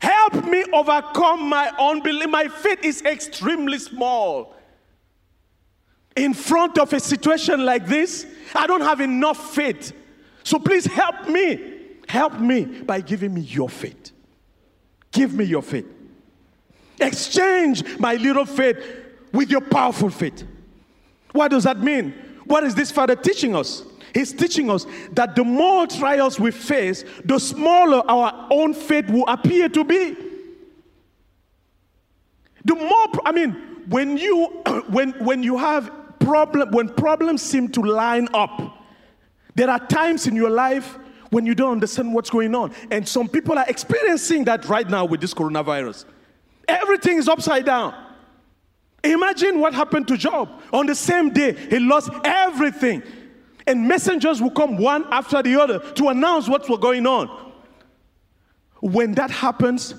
Help 0.04 0.44
me 0.44 0.62
overcome 0.70 1.48
my 1.48 1.70
unbelief. 1.78 2.28
My 2.28 2.48
faith 2.48 2.80
is 2.84 3.00
extremely 3.02 3.78
small. 3.78 4.54
In 6.14 6.34
front 6.34 6.76
of 6.78 6.92
a 6.92 7.00
situation 7.00 7.64
like 7.64 7.86
this, 7.86 8.26
I 8.54 8.66
don't 8.66 8.82
have 8.82 9.00
enough 9.00 9.54
faith. 9.54 9.94
So 10.42 10.58
please 10.58 10.84
help 10.84 11.26
me. 11.26 11.72
Help 12.06 12.38
me 12.38 12.64
by 12.66 13.00
giving 13.00 13.32
me 13.32 13.40
your 13.40 13.70
faith. 13.70 14.10
Give 15.10 15.32
me 15.32 15.44
your 15.44 15.62
faith. 15.62 15.86
Exchange 17.00 17.98
my 17.98 18.16
little 18.16 18.44
faith 18.44 18.76
with 19.32 19.50
your 19.50 19.62
powerful 19.62 20.10
faith. 20.10 20.44
What 21.32 21.50
does 21.50 21.64
that 21.64 21.78
mean? 21.78 22.12
What 22.44 22.62
is 22.64 22.74
this 22.74 22.90
father 22.90 23.16
teaching 23.16 23.56
us? 23.56 23.82
He's 24.14 24.32
teaching 24.32 24.70
us 24.70 24.86
that 25.12 25.34
the 25.34 25.42
more 25.42 25.88
trials 25.88 26.38
we 26.38 26.52
face, 26.52 27.04
the 27.24 27.40
smaller 27.40 28.02
our 28.08 28.46
own 28.50 28.72
faith 28.72 29.10
will 29.10 29.26
appear 29.26 29.68
to 29.68 29.84
be. 29.84 30.16
The 32.64 32.76
more, 32.76 33.08
I 33.24 33.32
mean, 33.32 33.50
when 33.88 34.16
you 34.16 34.46
when 34.88 35.12
when 35.24 35.42
you 35.42 35.58
have 35.58 35.90
problem 36.20 36.70
when 36.70 36.88
problems 36.88 37.42
seem 37.42 37.68
to 37.72 37.82
line 37.82 38.28
up, 38.32 38.78
there 39.56 39.68
are 39.68 39.84
times 39.88 40.28
in 40.28 40.36
your 40.36 40.50
life 40.50 40.96
when 41.30 41.44
you 41.44 41.56
don't 41.56 41.72
understand 41.72 42.14
what's 42.14 42.30
going 42.30 42.54
on, 42.54 42.72
and 42.92 43.06
some 43.06 43.28
people 43.28 43.58
are 43.58 43.66
experiencing 43.66 44.44
that 44.44 44.68
right 44.68 44.88
now 44.88 45.04
with 45.04 45.20
this 45.20 45.34
coronavirus. 45.34 46.04
Everything 46.68 47.18
is 47.18 47.28
upside 47.28 47.66
down. 47.66 47.94
Imagine 49.02 49.58
what 49.60 49.74
happened 49.74 50.06
to 50.08 50.16
Job. 50.16 50.48
On 50.72 50.86
the 50.86 50.94
same 50.94 51.30
day, 51.30 51.52
he 51.68 51.78
lost 51.78 52.10
everything. 52.24 53.02
And 53.66 53.88
messengers 53.88 54.42
will 54.42 54.50
come 54.50 54.76
one 54.76 55.06
after 55.10 55.42
the 55.42 55.60
other 55.60 55.78
to 55.92 56.08
announce 56.08 56.48
what's 56.48 56.68
going 56.68 57.06
on. 57.06 57.52
When 58.80 59.12
that 59.12 59.30
happens, 59.30 59.94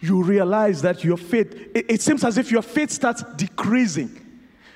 you 0.00 0.22
realize 0.22 0.82
that 0.82 1.04
your 1.04 1.16
faith, 1.16 1.54
it, 1.74 1.86
it, 1.88 2.02
seems 2.02 2.24
as 2.24 2.38
if 2.38 2.50
your 2.50 2.62
faith 2.62 2.90
starts 2.90 3.22
decreasing. 3.36 4.20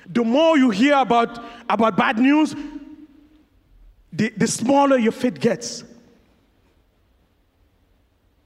The 0.07 0.23
more 0.23 0.57
you 0.57 0.69
hear 0.69 0.95
about, 0.95 1.43
about 1.69 1.97
bad 1.97 2.19
news, 2.19 2.55
the, 4.13 4.29
the 4.37 4.47
smaller 4.47 4.97
your 4.97 5.11
faith 5.11 5.39
gets. 5.39 5.83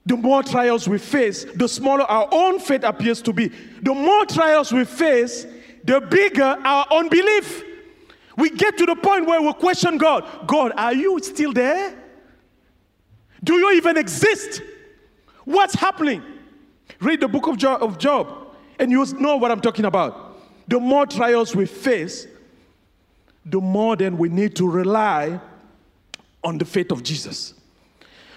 The 0.05 0.17
more 0.17 0.41
trials 0.41 0.87
we 0.87 0.97
face, 0.97 1.43
the 1.43 1.67
smaller 1.67 2.03
our 2.03 2.27
own 2.31 2.59
faith 2.59 2.83
appears 2.83 3.21
to 3.23 3.33
be. 3.33 3.49
The 3.83 3.93
more 3.93 4.25
trials 4.25 4.71
we 4.71 4.85
face, 4.85 5.45
the 5.83 6.01
bigger 6.01 6.57
our 6.63 6.87
unbelief. 6.91 7.63
We 8.39 8.49
get 8.49 8.77
to 8.77 8.85
the 8.85 8.95
point 8.95 9.27
where 9.27 9.41
we 9.41 9.53
question 9.53 9.97
God 9.97 10.25
God, 10.47 10.71
are 10.77 10.93
you 10.93 11.19
still 11.19 11.53
there? 11.53 11.95
Do 13.43 13.53
you 13.55 13.73
even 13.73 13.97
exist? 13.97 14.61
What's 15.45 15.75
happening? 15.75 16.23
Read 16.99 17.21
the 17.21 17.27
book 17.27 17.47
of 17.47 17.57
Job, 17.57 17.83
of 17.83 17.97
Job 17.97 18.39
and 18.79 18.91
you 18.91 19.05
know 19.19 19.35
what 19.35 19.51
I'm 19.51 19.61
talking 19.61 19.85
about. 19.85 20.37
The 20.67 20.79
more 20.79 21.05
trials 21.05 21.55
we 21.55 21.65
face, 21.65 22.27
the 23.45 23.59
more 23.59 23.95
then 23.95 24.17
we 24.17 24.29
need 24.29 24.55
to 24.55 24.69
rely 24.69 25.39
on 26.43 26.57
the 26.57 26.65
faith 26.65 26.91
of 26.91 27.03
Jesus. 27.03 27.53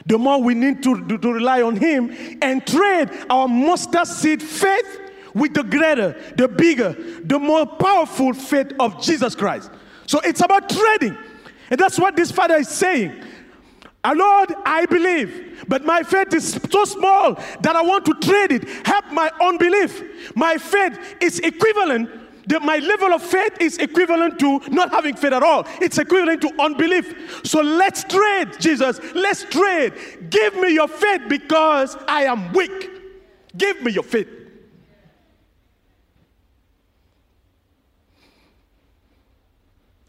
The 0.06 0.18
more 0.18 0.42
we 0.42 0.54
need 0.54 0.82
to, 0.82 1.06
to, 1.08 1.18
to 1.18 1.32
rely 1.32 1.62
on 1.62 1.76
Him 1.76 2.10
and 2.42 2.66
trade 2.66 3.10
our 3.30 3.46
mustard 3.46 4.08
seed 4.08 4.42
faith 4.42 5.00
with 5.32 5.54
the 5.54 5.62
greater, 5.62 6.20
the 6.36 6.48
bigger, 6.48 6.96
the 7.22 7.38
more 7.38 7.66
powerful 7.66 8.32
faith 8.32 8.72
of 8.80 9.00
Jesus 9.00 9.36
Christ. 9.36 9.70
So 10.12 10.20
it's 10.20 10.42
about 10.42 10.68
trading. 10.68 11.16
And 11.70 11.81
that's 11.81 11.98
what 11.98 12.16
this 12.16 12.31
father 12.31 12.57
is 12.57 12.68
saying. 12.68 13.25
Uh, 14.05 14.12
Lord, 14.14 14.53
I 14.66 14.85
believe, 14.85 15.64
but 15.66 15.87
my 15.87 16.03
faith 16.03 16.35
is 16.35 16.61
so 16.70 16.85
small 16.85 17.33
that 17.62 17.75
I 17.75 17.81
want 17.81 18.05
to 18.05 18.14
trade 18.20 18.53
it. 18.53 18.87
Help 18.87 19.07
my 19.11 19.31
unbelief. 19.40 20.35
My 20.37 20.59
faith 20.59 21.16
is 21.18 21.38
equivalent. 21.38 22.11
My 22.61 22.77
level 22.77 23.14
of 23.14 23.22
faith 23.22 23.57
is 23.59 23.79
equivalent 23.79 24.38
to 24.40 24.61
not 24.68 24.90
having 24.90 25.16
faith 25.16 25.33
at 25.33 25.42
all. 25.42 25.64
It's 25.81 25.96
equivalent 25.96 26.42
to 26.42 26.53
unbelief. 26.61 27.40
So 27.44 27.62
let's 27.62 28.05
trade, 28.05 28.61
Jesus. 28.61 29.01
Let's 29.14 29.44
trade. 29.44 29.94
Give 30.29 30.55
me 30.57 30.75
your 30.75 30.88
faith 30.88 31.22
because 31.27 31.96
I 32.07 32.25
am 32.25 32.53
weak. 32.53 32.90
Give 33.57 33.81
me 33.81 33.92
your 33.92 34.05
faith. 34.05 34.41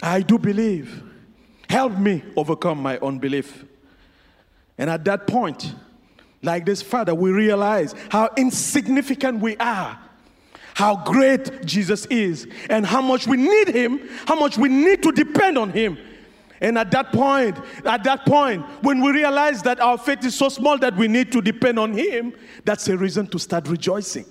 I 0.03 0.21
do 0.21 0.37
believe. 0.37 1.01
Help 1.69 1.97
me 1.97 2.23
overcome 2.35 2.79
my 2.79 2.99
unbelief. 2.99 3.63
And 4.77 4.89
at 4.89 5.05
that 5.05 5.27
point, 5.27 5.73
like 6.41 6.65
this 6.65 6.81
father, 6.81 7.15
we 7.15 7.31
realize 7.31 7.95
how 8.09 8.29
insignificant 8.35 9.39
we 9.39 9.55
are, 9.57 9.97
how 10.73 10.97
great 11.05 11.65
Jesus 11.65 12.05
is, 12.07 12.47
and 12.69 12.85
how 12.85 13.01
much 13.01 13.27
we 13.27 13.37
need 13.37 13.69
him, 13.69 14.09
how 14.27 14.35
much 14.35 14.57
we 14.57 14.67
need 14.67 15.01
to 15.03 15.11
depend 15.13 15.57
on 15.57 15.69
him. 15.71 15.97
And 16.59 16.77
at 16.77 16.91
that 16.91 17.13
point, 17.13 17.57
at 17.85 18.03
that 18.03 18.25
point, 18.25 18.65
when 18.81 19.01
we 19.01 19.11
realize 19.11 19.61
that 19.63 19.79
our 19.79 19.97
faith 19.97 20.25
is 20.25 20.35
so 20.35 20.49
small 20.49 20.77
that 20.79 20.97
we 20.97 21.07
need 21.07 21.31
to 21.31 21.41
depend 21.41 21.79
on 21.79 21.93
him, 21.93 22.33
that's 22.65 22.89
a 22.89 22.97
reason 22.97 23.27
to 23.27 23.39
start 23.39 23.69
rejoicing. 23.69 24.25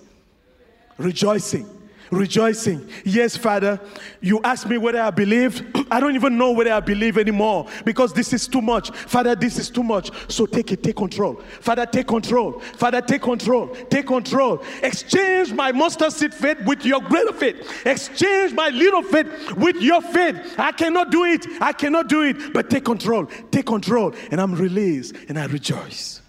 Rejoicing 0.98 1.81
rejoicing. 2.12 2.88
Yes, 3.04 3.36
Father, 3.36 3.80
you 4.20 4.40
asked 4.44 4.68
me 4.68 4.78
whether 4.78 5.00
I 5.00 5.10
believed. 5.10 5.64
I 5.90 5.98
don't 5.98 6.14
even 6.14 6.38
know 6.38 6.52
whether 6.52 6.72
I 6.72 6.80
believe 6.80 7.18
anymore 7.18 7.66
because 7.84 8.12
this 8.12 8.32
is 8.32 8.46
too 8.46 8.60
much. 8.60 8.90
Father, 8.90 9.34
this 9.34 9.58
is 9.58 9.70
too 9.70 9.82
much. 9.82 10.10
So 10.30 10.46
take 10.46 10.70
it, 10.72 10.82
take 10.82 10.96
control. 10.96 11.36
Father, 11.60 11.86
take 11.86 12.06
control. 12.06 12.60
Father, 12.60 13.00
take 13.00 13.22
control. 13.22 13.74
Take 13.90 14.06
control. 14.06 14.62
Exchange 14.82 15.52
my 15.52 15.72
mustard 15.72 16.12
seed 16.12 16.34
faith 16.34 16.58
with 16.66 16.84
your 16.84 17.00
greater 17.00 17.32
faith. 17.32 17.86
Exchange 17.86 18.52
my 18.52 18.68
little 18.68 19.02
faith 19.02 19.52
with 19.56 19.76
your 19.76 20.02
faith. 20.02 20.54
I 20.58 20.72
cannot 20.72 21.10
do 21.10 21.24
it. 21.24 21.46
I 21.60 21.72
cannot 21.72 22.08
do 22.08 22.22
it. 22.22 22.52
But 22.52 22.68
take 22.68 22.84
control. 22.84 23.26
Take 23.50 23.66
control. 23.66 24.14
And 24.30 24.40
I'm 24.40 24.54
released 24.54 25.16
and 25.28 25.38
I 25.38 25.46
rejoice. 25.46 26.20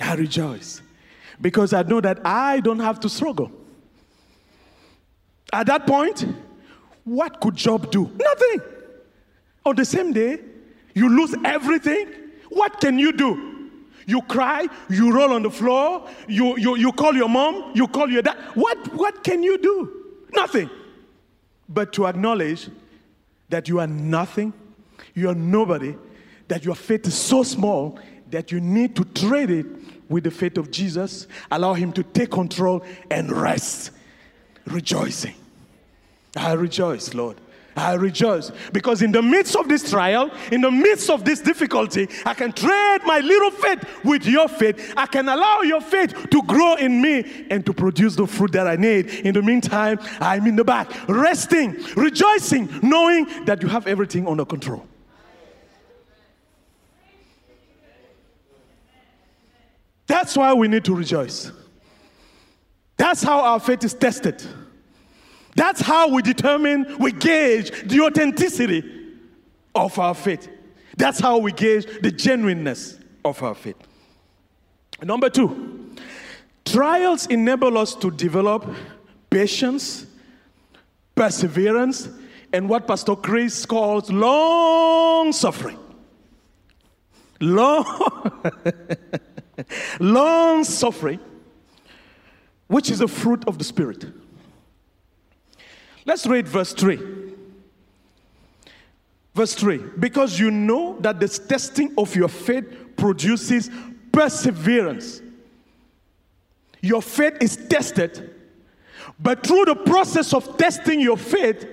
I 0.00 0.14
rejoice 0.14 0.82
because 1.40 1.72
I 1.72 1.82
know 1.82 2.00
that 2.00 2.20
I 2.24 2.60
don't 2.60 2.80
have 2.80 2.98
to 3.00 3.08
struggle. 3.08 3.52
At 5.52 5.66
that 5.66 5.86
point, 5.86 6.26
what 7.04 7.40
could 7.40 7.56
Job 7.56 7.90
do? 7.90 8.10
Nothing. 8.16 8.60
On 9.64 9.76
the 9.76 9.84
same 9.84 10.12
day, 10.12 10.38
you 10.94 11.08
lose 11.08 11.34
everything. 11.44 12.08
What 12.48 12.80
can 12.80 12.98
you 12.98 13.12
do? 13.12 13.52
you 14.06 14.22
cry, 14.22 14.66
you 14.88 15.12
roll 15.12 15.32
on 15.32 15.42
the 15.42 15.50
floor, 15.50 16.08
you, 16.28 16.56
you, 16.58 16.76
you 16.76 16.92
call 16.92 17.14
your 17.14 17.28
mom, 17.28 17.72
you 17.74 17.86
call 17.86 18.10
your 18.10 18.22
dad. 18.22 18.36
What, 18.54 18.94
what 18.94 19.22
can 19.22 19.42
you 19.42 19.58
do? 19.58 20.20
Nothing. 20.32 20.70
But 21.68 21.92
to 21.94 22.06
acknowledge 22.06 22.68
that 23.48 23.68
you 23.68 23.80
are 23.80 23.86
nothing, 23.86 24.52
you 25.14 25.28
are 25.28 25.34
nobody, 25.34 25.96
that 26.48 26.64
your 26.64 26.74
faith 26.74 27.06
is 27.06 27.14
so 27.14 27.42
small 27.42 27.98
that 28.30 28.50
you 28.50 28.60
need 28.60 28.96
to 28.96 29.04
trade 29.04 29.50
it 29.50 29.66
with 30.08 30.24
the 30.24 30.30
faith 30.30 30.58
of 30.58 30.70
Jesus, 30.70 31.26
allow 31.50 31.74
Him 31.74 31.92
to 31.92 32.02
take 32.02 32.30
control 32.30 32.84
and 33.10 33.30
rest, 33.30 33.90
rejoicing. 34.66 35.34
I 36.36 36.52
rejoice, 36.52 37.14
Lord. 37.14 37.38
I 37.74 37.94
rejoice 37.94 38.52
because 38.72 39.00
in 39.00 39.12
the 39.12 39.22
midst 39.22 39.56
of 39.56 39.66
this 39.66 39.88
trial, 39.88 40.30
in 40.50 40.60
the 40.60 40.70
midst 40.70 41.08
of 41.08 41.24
this 41.24 41.40
difficulty, 41.40 42.06
I 42.26 42.34
can 42.34 42.52
trade 42.52 43.00
my 43.06 43.20
little 43.20 43.50
faith 43.50 43.84
with 44.04 44.26
your 44.26 44.46
faith. 44.48 44.92
I 44.96 45.06
can 45.06 45.28
allow 45.28 45.62
your 45.62 45.80
faith 45.80 46.28
to 46.30 46.42
grow 46.42 46.74
in 46.74 47.00
me 47.00 47.46
and 47.50 47.64
to 47.64 47.72
produce 47.72 48.14
the 48.14 48.26
fruit 48.26 48.52
that 48.52 48.66
I 48.66 48.76
need. 48.76 49.08
In 49.08 49.32
the 49.32 49.42
meantime, 49.42 49.98
I'm 50.20 50.46
in 50.46 50.56
the 50.56 50.64
back, 50.64 50.90
resting, 51.08 51.82
rejoicing, 51.96 52.68
knowing 52.82 53.26
that 53.46 53.62
you 53.62 53.68
have 53.68 53.86
everything 53.86 54.28
under 54.28 54.44
control. 54.44 54.86
That's 60.06 60.36
why 60.36 60.52
we 60.52 60.68
need 60.68 60.84
to 60.84 60.94
rejoice. 60.94 61.50
That's 62.98 63.22
how 63.22 63.40
our 63.40 63.58
faith 63.58 63.82
is 63.82 63.94
tested. 63.94 64.44
That's 65.54 65.80
how 65.80 66.08
we 66.08 66.22
determine, 66.22 66.96
we 66.98 67.12
gauge 67.12 67.70
the 67.88 68.00
authenticity 68.00 68.84
of 69.74 69.98
our 69.98 70.14
faith. 70.14 70.48
That's 70.96 71.20
how 71.20 71.38
we 71.38 71.52
gauge 71.52 71.86
the 72.00 72.10
genuineness 72.10 72.98
of 73.24 73.42
our 73.42 73.54
faith. 73.54 73.76
Number 75.02 75.28
two, 75.28 75.94
trials 76.64 77.26
enable 77.26 77.76
us 77.76 77.94
to 77.96 78.10
develop 78.10 78.66
patience, 79.30 80.06
perseverance, 81.14 82.08
and 82.52 82.68
what 82.68 82.86
Pastor 82.86 83.16
Chris 83.16 83.66
calls 83.66 84.10
long 84.10 85.32
suffering. 85.32 85.78
Long, 87.40 88.52
long 90.00 90.62
suffering, 90.62 91.18
which 92.68 92.90
is 92.90 93.00
a 93.00 93.08
fruit 93.08 93.42
of 93.48 93.58
the 93.58 93.64
Spirit. 93.64 94.06
Let's 96.04 96.26
read 96.26 96.48
verse 96.48 96.72
3. 96.72 96.98
Verse 99.34 99.54
3 99.54 99.78
Because 99.98 100.38
you 100.38 100.50
know 100.50 100.98
that 101.00 101.20
the 101.20 101.28
testing 101.28 101.94
of 101.96 102.14
your 102.14 102.28
faith 102.28 102.96
produces 102.96 103.70
perseverance. 104.10 105.22
Your 106.80 107.00
faith 107.00 107.38
is 107.40 107.56
tested, 107.56 108.34
but 109.18 109.46
through 109.46 109.66
the 109.66 109.76
process 109.76 110.34
of 110.34 110.56
testing 110.56 111.00
your 111.00 111.16
faith, 111.16 111.66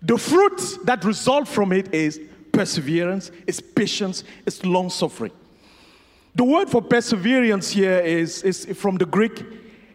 the 0.00 0.16
fruit 0.16 0.78
that 0.84 1.04
result 1.04 1.46
from 1.46 1.72
it 1.72 1.94
is 1.94 2.18
perseverance, 2.50 3.30
is 3.46 3.60
patience, 3.60 4.24
is 4.46 4.64
long 4.64 4.90
suffering. 4.90 5.32
The 6.34 6.44
word 6.44 6.70
for 6.70 6.80
perseverance 6.80 7.70
here 7.70 7.98
is, 7.98 8.42
is 8.42 8.64
from 8.74 8.96
the 8.96 9.04
Greek 9.04 9.44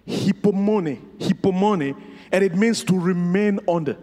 hypomone, 0.07 1.01
hypomone, 1.17 1.99
and 2.31 2.43
it 2.43 2.55
means 2.55 2.83
to 2.85 2.99
remain 2.99 3.59
under, 3.67 3.97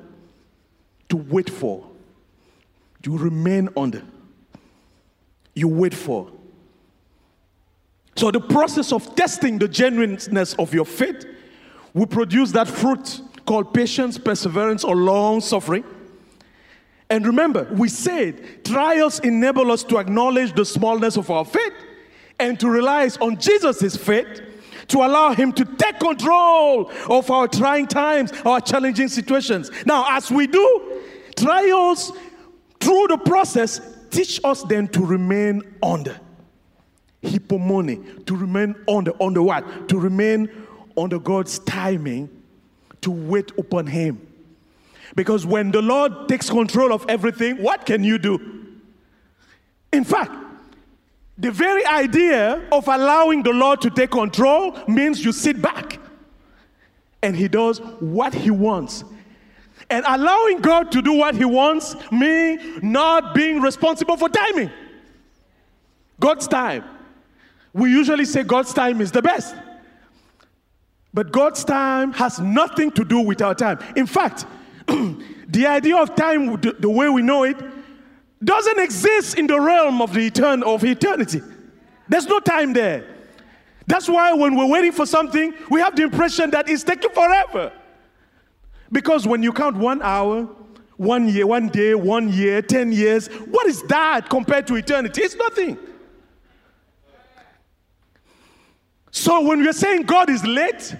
to 1.08 1.16
wait 1.16 1.50
for. 1.50 1.86
You 3.04 3.18
remain 3.18 3.68
under. 3.76 4.02
You 5.54 5.68
wait 5.68 5.94
for. 5.94 6.30
So 8.16 8.30
the 8.30 8.40
process 8.40 8.92
of 8.92 9.14
testing 9.14 9.58
the 9.58 9.68
genuineness 9.68 10.54
of 10.54 10.72
your 10.72 10.84
faith 10.84 11.26
will 11.92 12.06
produce 12.06 12.52
that 12.52 12.68
fruit 12.68 13.20
called 13.46 13.74
patience, 13.74 14.18
perseverance, 14.18 14.84
or 14.84 14.96
long 14.96 15.40
suffering. 15.40 15.84
And 17.10 17.26
remember, 17.26 17.68
we 17.72 17.88
said 17.88 18.64
trials 18.64 19.20
enable 19.20 19.70
us 19.70 19.84
to 19.84 19.98
acknowledge 19.98 20.54
the 20.54 20.64
smallness 20.64 21.16
of 21.16 21.30
our 21.30 21.44
faith 21.44 21.74
and 22.38 22.58
to 22.60 22.68
rely 22.68 23.08
on 23.20 23.38
Jesus' 23.38 23.96
faith 23.96 24.40
to 24.88 24.98
allow 24.98 25.32
Him 25.32 25.52
to 25.52 25.64
take 25.64 25.98
control 25.98 26.90
of 27.08 27.30
our 27.30 27.48
trying 27.48 27.86
times, 27.86 28.32
our 28.44 28.60
challenging 28.60 29.08
situations. 29.08 29.70
Now, 29.86 30.06
as 30.16 30.30
we 30.30 30.46
do, 30.46 31.00
trials 31.36 32.12
through 32.80 33.08
the 33.08 33.18
process 33.18 33.80
teach 34.10 34.40
us 34.44 34.62
then 34.64 34.88
to 34.88 35.04
remain 35.04 35.62
under 35.82 36.18
hypomone, 37.22 38.26
to 38.26 38.36
remain 38.36 38.74
under, 38.86 39.12
under 39.20 39.42
what? 39.42 39.88
To 39.88 39.98
remain 39.98 40.48
under 40.96 41.18
God's 41.18 41.58
timing, 41.60 42.28
to 43.00 43.10
wait 43.10 43.50
upon 43.58 43.86
Him. 43.86 44.20
Because 45.16 45.46
when 45.46 45.70
the 45.70 45.82
Lord 45.82 46.28
takes 46.28 46.50
control 46.50 46.92
of 46.92 47.04
everything, 47.08 47.62
what 47.62 47.86
can 47.86 48.04
you 48.04 48.18
do? 48.18 48.38
In 49.92 50.04
fact, 50.04 50.32
the 51.36 51.50
very 51.50 51.84
idea 51.84 52.62
of 52.70 52.86
allowing 52.86 53.42
the 53.42 53.52
Lord 53.52 53.80
to 53.82 53.90
take 53.90 54.10
control 54.12 54.78
means 54.86 55.24
you 55.24 55.32
sit 55.32 55.60
back 55.60 55.98
and 57.22 57.36
He 57.36 57.48
does 57.48 57.78
what 58.00 58.34
He 58.34 58.50
wants. 58.50 59.04
And 59.90 60.04
allowing 60.06 60.60
God 60.60 60.92
to 60.92 61.02
do 61.02 61.12
what 61.12 61.34
He 61.34 61.44
wants 61.44 61.96
means 62.12 62.82
not 62.82 63.34
being 63.34 63.60
responsible 63.60 64.16
for 64.16 64.28
timing. 64.28 64.70
God's 66.20 66.46
time. 66.46 66.84
We 67.72 67.90
usually 67.90 68.24
say 68.24 68.44
God's 68.44 68.72
time 68.72 69.00
is 69.00 69.10
the 69.10 69.20
best. 69.20 69.54
But 71.12 71.32
God's 71.32 71.64
time 71.64 72.12
has 72.12 72.38
nothing 72.38 72.92
to 72.92 73.04
do 73.04 73.20
with 73.20 73.42
our 73.42 73.54
time. 73.54 73.78
In 73.96 74.06
fact, 74.06 74.46
the 74.86 75.66
idea 75.66 75.96
of 75.96 76.14
time, 76.14 76.60
the 76.60 76.90
way 76.90 77.08
we 77.08 77.22
know 77.22 77.42
it, 77.42 77.56
doesn't 78.44 78.78
exist 78.78 79.38
in 79.38 79.46
the 79.46 79.60
realm 79.60 80.02
of 80.02 80.12
the 80.12 80.30
etern- 80.30 80.62
of 80.62 80.84
eternity. 80.84 81.40
There's 82.08 82.26
no 82.26 82.40
time 82.40 82.72
there. 82.72 83.04
That's 83.86 84.08
why 84.08 84.32
when 84.32 84.56
we're 84.56 84.66
waiting 84.66 84.92
for 84.92 85.06
something, 85.06 85.54
we 85.70 85.80
have 85.80 85.94
the 85.94 86.02
impression 86.02 86.50
that 86.50 86.68
it's 86.68 86.82
taking 86.82 87.10
forever. 87.10 87.72
Because 88.90 89.26
when 89.26 89.42
you 89.42 89.52
count 89.52 89.76
one 89.76 90.00
hour, 90.02 90.48
one 90.96 91.28
year, 91.28 91.46
one 91.46 91.68
day, 91.68 91.94
one 91.94 92.32
year, 92.32 92.62
10 92.62 92.92
years, 92.92 93.26
what 93.26 93.66
is 93.66 93.82
that 93.84 94.28
compared 94.28 94.66
to 94.68 94.76
eternity? 94.76 95.22
It's 95.22 95.34
nothing. 95.34 95.78
So 99.10 99.42
when 99.42 99.60
we're 99.60 99.72
saying 99.72 100.02
God 100.02 100.30
is 100.30 100.44
late, 100.44 100.94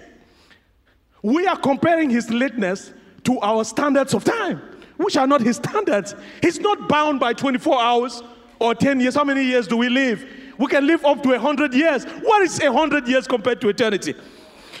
we 1.21 1.47
are 1.47 1.57
comparing 1.57 2.09
his 2.09 2.29
lateness 2.29 2.91
to 3.23 3.39
our 3.39 3.63
standards 3.63 4.13
of 4.13 4.23
time 4.23 4.61
which 4.97 5.17
are 5.17 5.27
not 5.27 5.41
his 5.41 5.57
standards. 5.57 6.15
He's 6.41 6.59
not 6.59 6.87
bound 6.87 7.19
by 7.19 7.33
24 7.33 7.81
hours 7.81 8.23
or 8.59 8.75
10 8.75 8.99
years. 8.99 9.15
How 9.15 9.23
many 9.23 9.43
years 9.43 9.67
do 9.67 9.77
we 9.77 9.89
live? 9.89 10.25
We 10.57 10.67
can 10.67 10.87
live 10.87 11.03
up 11.05 11.21
to 11.23 11.29
100 11.29 11.73
years. 11.73 12.05
What 12.05 12.41
is 12.43 12.59
100 12.59 13.07
years 13.07 13.27
compared 13.27 13.61
to 13.61 13.69
eternity? 13.69 14.15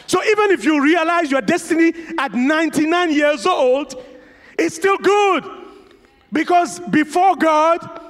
So 0.07 0.23
even 0.23 0.51
if 0.51 0.63
you 0.63 0.81
realize 0.81 1.31
your 1.31 1.41
destiny 1.41 1.93
at 2.17 2.33
99 2.33 3.11
years 3.11 3.45
old, 3.45 3.95
it's 4.57 4.75
still 4.75 4.97
good. 4.97 5.43
Because 6.31 6.79
before 6.79 7.35
God, 7.35 8.01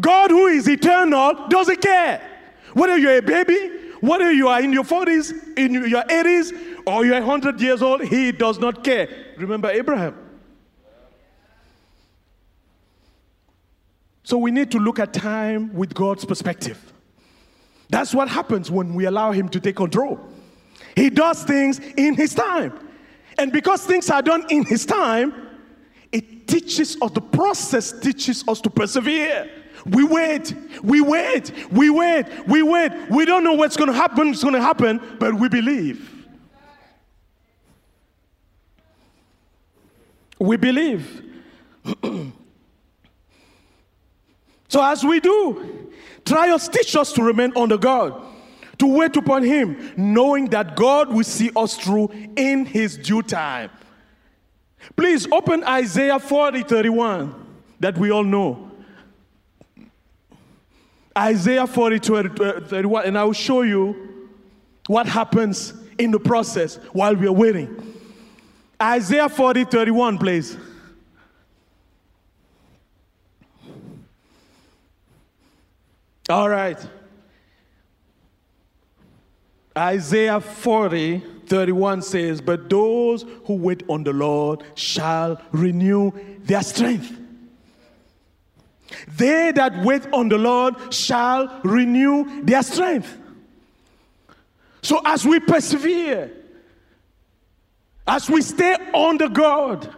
God 0.00 0.30
who 0.30 0.46
is 0.46 0.68
eternal 0.68 1.48
doesn't 1.48 1.80
care. 1.80 2.30
Whether 2.72 2.98
you're 2.98 3.18
a 3.18 3.22
baby, 3.22 3.70
whether 4.00 4.32
you 4.32 4.48
are 4.48 4.60
in 4.60 4.72
your 4.72 4.84
40s, 4.84 5.56
in 5.56 5.72
your 5.88 6.02
80s, 6.02 6.82
or 6.86 7.04
you're 7.04 7.20
100 7.20 7.60
years 7.60 7.82
old, 7.82 8.02
He 8.02 8.32
does 8.32 8.58
not 8.58 8.82
care. 8.82 9.08
Remember 9.36 9.70
Abraham. 9.70 10.23
So 14.24 14.38
we 14.38 14.50
need 14.50 14.70
to 14.72 14.78
look 14.78 14.98
at 14.98 15.12
time 15.12 15.72
with 15.74 15.94
God's 15.94 16.24
perspective. 16.24 16.92
That's 17.90 18.14
what 18.14 18.28
happens 18.28 18.70
when 18.70 18.94
we 18.94 19.04
allow 19.04 19.32
Him 19.32 19.50
to 19.50 19.60
take 19.60 19.76
control. 19.76 20.18
He 20.96 21.10
does 21.10 21.44
things 21.44 21.78
in 21.78 22.14
His 22.14 22.34
time. 22.34 22.72
And 23.38 23.52
because 23.52 23.84
things 23.84 24.08
are 24.08 24.22
done 24.22 24.46
in 24.48 24.64
His 24.64 24.86
time, 24.86 25.34
it 26.10 26.48
teaches 26.48 26.96
us, 27.02 27.10
the 27.10 27.20
process 27.20 27.92
teaches 27.92 28.42
us 28.48 28.62
to 28.62 28.70
persevere. 28.70 29.50
We 29.84 30.04
wait, 30.04 30.54
we 30.82 31.02
wait, 31.02 31.52
we 31.70 31.90
wait, 31.90 32.26
we 32.48 32.62
wait. 32.62 32.92
We 33.10 33.26
don't 33.26 33.44
know 33.44 33.52
what's 33.52 33.76
going 33.76 33.90
to 33.90 33.96
happen, 33.96 34.28
it's 34.28 34.42
going 34.42 34.54
to 34.54 34.62
happen, 34.62 35.00
but 35.18 35.34
we 35.34 35.50
believe. 35.50 36.10
We 40.38 40.56
believe. 40.56 41.22
So, 44.74 44.82
as 44.82 45.04
we 45.04 45.20
do, 45.20 45.92
trials 46.24 46.68
teach 46.68 46.96
us 46.96 47.12
to 47.12 47.22
remain 47.22 47.52
under 47.54 47.78
God, 47.78 48.20
to 48.78 48.86
wait 48.88 49.16
upon 49.16 49.44
Him, 49.44 49.92
knowing 49.96 50.46
that 50.46 50.74
God 50.74 51.14
will 51.14 51.22
see 51.22 51.52
us 51.54 51.76
through 51.76 52.10
in 52.34 52.64
His 52.64 52.96
due 52.96 53.22
time. 53.22 53.70
Please 54.96 55.30
open 55.30 55.62
Isaiah 55.62 56.18
40 56.18 56.64
31 56.64 57.32
that 57.78 57.96
we 57.96 58.10
all 58.10 58.24
know. 58.24 58.72
Isaiah 61.16 61.68
40, 61.68 61.98
31, 62.66 63.04
and 63.04 63.16
I 63.16 63.22
will 63.22 63.32
show 63.32 63.62
you 63.62 64.28
what 64.88 65.06
happens 65.06 65.72
in 65.98 66.10
the 66.10 66.18
process 66.18 66.78
while 66.92 67.14
we 67.14 67.28
are 67.28 67.32
waiting. 67.32 67.94
Isaiah 68.82 69.28
40, 69.28 69.66
31, 69.66 70.18
please. 70.18 70.56
All 76.28 76.48
right. 76.48 76.78
Isaiah 79.76 80.40
40, 80.40 81.22
31 81.46 82.02
says, 82.02 82.40
But 82.40 82.70
those 82.70 83.24
who 83.46 83.54
wait 83.54 83.82
on 83.88 84.04
the 84.04 84.12
Lord 84.12 84.62
shall 84.74 85.40
renew 85.52 86.12
their 86.44 86.62
strength. 86.62 87.20
They 89.16 89.52
that 89.52 89.84
wait 89.84 90.06
on 90.12 90.28
the 90.28 90.38
Lord 90.38 90.94
shall 90.94 91.60
renew 91.64 92.42
their 92.42 92.62
strength. 92.62 93.18
So 94.82 95.00
as 95.04 95.24
we 95.26 95.40
persevere, 95.40 96.30
as 98.06 98.30
we 98.30 98.42
stay 98.42 98.76
on 98.92 99.18
the 99.18 99.28
God, 99.28 99.92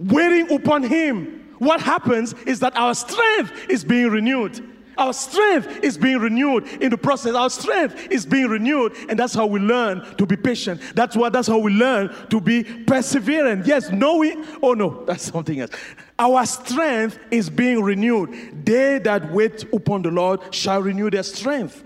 waiting 0.00 0.50
upon 0.52 0.82
Him, 0.82 1.54
what 1.58 1.80
happens 1.80 2.32
is 2.46 2.60
that 2.60 2.76
our 2.76 2.94
strength 2.94 3.68
is 3.68 3.84
being 3.84 4.08
renewed. 4.08 4.66
Our 5.00 5.14
strength 5.14 5.82
is 5.82 5.96
being 5.96 6.18
renewed 6.18 6.68
in 6.82 6.90
the 6.90 6.98
process. 6.98 7.34
Our 7.34 7.48
strength 7.48 8.08
is 8.10 8.26
being 8.26 8.48
renewed, 8.48 8.94
and 9.08 9.18
that's 9.18 9.32
how 9.32 9.46
we 9.46 9.58
learn 9.58 10.04
to 10.16 10.26
be 10.26 10.36
patient. 10.36 10.82
That's 10.94 11.16
what 11.16 11.32
that's 11.32 11.48
how 11.48 11.58
we 11.58 11.72
learn 11.72 12.14
to 12.28 12.38
be 12.38 12.62
perseverant. 12.62 13.66
Yes, 13.66 13.90
knowing. 13.90 14.44
Oh 14.62 14.74
no, 14.74 15.06
that's 15.06 15.24
something 15.24 15.58
else. 15.58 15.70
Our 16.18 16.44
strength 16.44 17.18
is 17.30 17.48
being 17.48 17.82
renewed. 17.82 18.66
They 18.66 18.98
that 18.98 19.32
wait 19.32 19.64
upon 19.72 20.02
the 20.02 20.10
Lord 20.10 20.54
shall 20.54 20.82
renew 20.82 21.08
their 21.08 21.22
strength. 21.22 21.82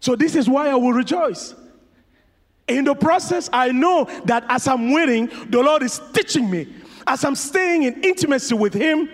So 0.00 0.16
this 0.16 0.34
is 0.34 0.48
why 0.48 0.70
I 0.70 0.74
will 0.74 0.92
rejoice. 0.92 1.54
In 2.66 2.84
the 2.84 2.94
process, 2.96 3.48
I 3.52 3.70
know 3.70 4.04
that 4.24 4.44
as 4.48 4.66
I'm 4.66 4.90
waiting, 4.90 5.30
the 5.48 5.62
Lord 5.62 5.84
is 5.84 6.00
teaching 6.12 6.50
me. 6.50 6.74
As 7.06 7.24
I'm 7.24 7.36
staying 7.36 7.84
in 7.84 8.02
intimacy 8.02 8.56
with 8.56 8.74
Him, 8.74 9.08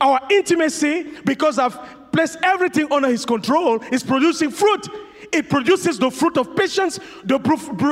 our 0.00 0.20
intimacy, 0.30 1.06
because 1.24 1.58
I've 1.58 1.78
place 2.16 2.36
everything 2.42 2.90
under 2.90 3.08
his 3.08 3.26
control, 3.26 3.78
is 3.92 4.02
producing 4.02 4.50
fruit. 4.50 4.88
It 5.32 5.50
produces 5.50 5.98
the 5.98 6.10
fruit 6.10 6.38
of 6.38 6.56
patience, 6.56 6.98
the, 7.24 7.38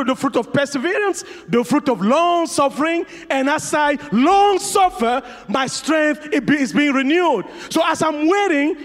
the 0.06 0.14
fruit 0.16 0.36
of 0.36 0.52
perseverance, 0.52 1.24
the 1.48 1.62
fruit 1.62 1.88
of 1.88 2.00
long 2.00 2.46
suffering. 2.46 3.04
And 3.28 3.50
as 3.50 3.74
I 3.74 3.98
long 4.12 4.58
suffer, 4.58 5.22
my 5.48 5.66
strength 5.66 6.28
is 6.32 6.72
being 6.72 6.94
renewed. 6.94 7.44
So 7.68 7.82
as 7.84 8.02
I'm 8.02 8.28
waiting, 8.28 8.76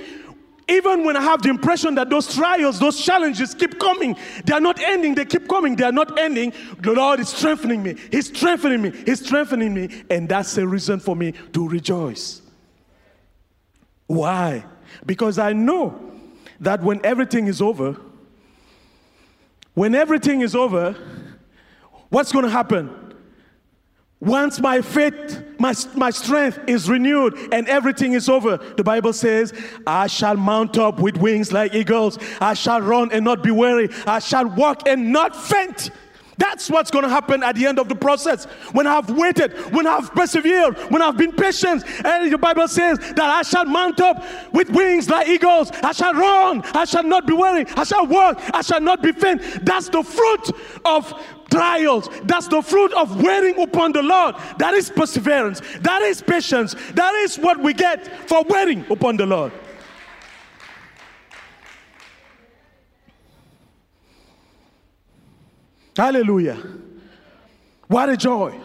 even 0.67 1.03
when 1.05 1.15
I 1.15 1.21
have 1.21 1.41
the 1.41 1.49
impression 1.49 1.95
that 1.95 2.09
those 2.09 2.33
trials, 2.33 2.79
those 2.79 2.99
challenges 3.01 3.55
keep 3.55 3.79
coming, 3.79 4.15
they 4.45 4.53
are 4.53 4.59
not 4.59 4.79
ending, 4.79 5.15
they 5.15 5.25
keep 5.25 5.47
coming, 5.47 5.75
they 5.75 5.85
are 5.85 5.91
not 5.91 6.19
ending, 6.19 6.53
the 6.81 6.91
Lord 6.91 7.19
is 7.19 7.29
strengthening 7.29 7.81
me. 7.81 7.95
He's 8.11 8.27
strengthening 8.27 8.81
me. 8.81 8.91
He's 9.05 9.25
strengthening 9.25 9.73
me. 9.73 10.03
And 10.09 10.27
that's 10.27 10.57
a 10.57 10.67
reason 10.67 10.99
for 10.99 11.15
me 11.15 11.33
to 11.53 11.67
rejoice. 11.67 12.41
Why? 14.07 14.65
Because 15.05 15.39
I 15.39 15.53
know 15.53 16.11
that 16.59 16.83
when 16.83 17.03
everything 17.05 17.47
is 17.47 17.61
over, 17.61 17.97
when 19.73 19.95
everything 19.95 20.41
is 20.41 20.55
over, 20.55 20.95
what's 22.09 22.31
going 22.31 22.45
to 22.45 22.51
happen? 22.51 23.09
Once 24.21 24.59
my 24.59 24.81
faith, 24.81 25.41
my, 25.59 25.73
my 25.95 26.09
strength 26.09 26.59
is 26.67 26.89
renewed 26.89 27.33
and 27.53 27.65
everything 27.69 28.11
is 28.11 28.27
over, 28.27 28.57
the 28.75 28.83
Bible 28.83 29.13
says, 29.13 29.53
I 29.87 30.07
shall 30.07 30.35
mount 30.35 30.77
up 30.77 30.99
with 30.99 31.15
wings 31.15 31.53
like 31.53 31.73
eagles. 31.73 32.19
I 32.41 32.53
shall 32.53 32.81
run 32.81 33.13
and 33.13 33.23
not 33.23 33.41
be 33.41 33.51
weary. 33.51 33.87
I 34.05 34.19
shall 34.19 34.47
walk 34.47 34.87
and 34.87 35.13
not 35.13 35.35
faint. 35.35 35.91
That's 36.39 36.69
what's 36.69 36.89
going 36.89 37.03
to 37.03 37.09
happen 37.09 37.43
at 37.43 37.55
the 37.55 37.67
end 37.67 37.79
of 37.79 37.89
the 37.89 37.95
process. 37.95 38.45
When 38.71 38.87
I've 38.87 39.09
waited, 39.09 39.51
when 39.73 39.85
I've 39.85 40.09
persevered, 40.15 40.77
when 40.89 41.01
I've 41.01 41.17
been 41.17 41.33
patient, 41.33 41.83
and 42.05 42.31
the 42.31 42.37
Bible 42.37 42.67
says 42.69 42.97
that 42.97 43.19
I 43.19 43.41
shall 43.41 43.65
mount 43.65 43.99
up 43.99 44.23
with 44.53 44.69
wings 44.69 45.09
like 45.09 45.27
eagles. 45.27 45.69
I 45.83 45.91
shall 45.91 46.13
run. 46.13 46.61
I 46.73 46.85
shall 46.85 47.03
not 47.03 47.27
be 47.27 47.33
weary. 47.33 47.65
I 47.75 47.83
shall 47.83 48.07
walk. 48.07 48.39
I 48.53 48.61
shall 48.61 48.79
not 48.79 49.03
be 49.03 49.11
faint. 49.11 49.41
That's 49.65 49.89
the 49.89 50.01
fruit 50.01 50.51
of 50.85 51.13
trials. 51.51 52.07
That's 52.23 52.47
the 52.47 52.61
fruit 52.61 52.93
of 52.93 53.21
waiting 53.21 53.61
upon 53.61 53.91
the 53.91 54.01
Lord. 54.01 54.35
That 54.59 54.73
is 54.75 54.89
perseverance. 54.89 55.61
That 55.81 56.01
is 56.03 56.21
patience. 56.21 56.73
That 56.93 57.13
is 57.15 57.37
what 57.37 57.61
we 57.61 57.73
get 57.73 58.29
for 58.29 58.43
waiting 58.47 58.85
upon 58.89 59.17
the 59.17 59.25
Lord. 59.25 59.51
Hallelujah. 65.99 66.57
What 67.87 68.07
a 68.07 68.15
joy. 68.15 68.57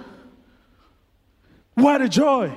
What 1.74 2.00
a 2.00 2.08
joy. 2.08 2.52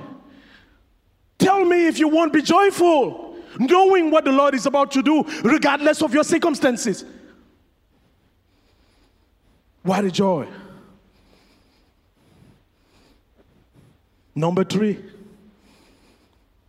Tell 1.36 1.64
me 1.64 1.88
if 1.88 1.98
you 1.98 2.06
won't 2.06 2.32
be 2.32 2.42
joyful, 2.42 3.34
knowing 3.58 4.12
what 4.12 4.24
the 4.24 4.30
Lord 4.30 4.54
is 4.54 4.66
about 4.66 4.92
to 4.92 5.02
do, 5.02 5.24
regardless 5.42 6.00
of 6.00 6.14
your 6.14 6.22
circumstances. 6.22 7.04
What 9.82 10.04
a 10.04 10.12
joy. 10.12 10.46
Number 14.32 14.62
three, 14.62 15.04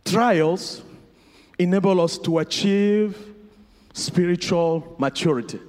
trials 0.04 0.82
enable 1.60 2.00
us 2.00 2.18
to 2.18 2.40
achieve 2.40 3.16
spiritual 3.92 4.96
maturity. 4.98 5.60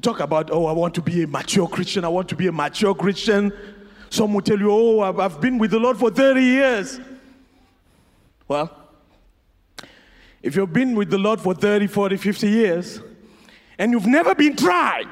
Talk 0.00 0.20
about, 0.20 0.50
oh, 0.50 0.66
I 0.66 0.72
want 0.72 0.94
to 0.94 1.02
be 1.02 1.22
a 1.22 1.26
mature 1.26 1.68
Christian. 1.68 2.04
I 2.04 2.08
want 2.08 2.28
to 2.30 2.36
be 2.36 2.46
a 2.46 2.52
mature 2.52 2.94
Christian. 2.94 3.52
Some 4.08 4.32
will 4.32 4.40
tell 4.40 4.58
you, 4.58 4.70
oh, 4.70 5.00
I've, 5.00 5.40
been 5.40 5.58
with 5.58 5.70
the 5.70 5.78
Lord 5.78 5.98
for 5.98 6.10
30 6.10 6.42
years. 6.42 7.00
Well, 8.48 8.70
if 10.42 10.56
you've 10.56 10.72
been 10.72 10.94
with 10.94 11.10
the 11.10 11.18
Lord 11.18 11.40
for 11.40 11.54
30, 11.54 11.86
40, 11.86 12.16
50 12.16 12.48
years, 12.48 13.00
and 13.78 13.92
you've 13.92 14.06
never 14.06 14.34
been 14.34 14.56
tried, 14.56 15.08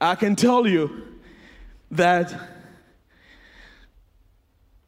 I 0.00 0.14
can 0.14 0.34
tell 0.34 0.66
you 0.66 1.18
that 1.90 2.34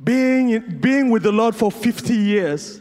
being, 0.03 0.79
being 0.81 1.11
with 1.11 1.23
the 1.23 1.33
Lord 1.33 1.55
for 1.55 1.71
50 1.71 2.15
years 2.15 2.81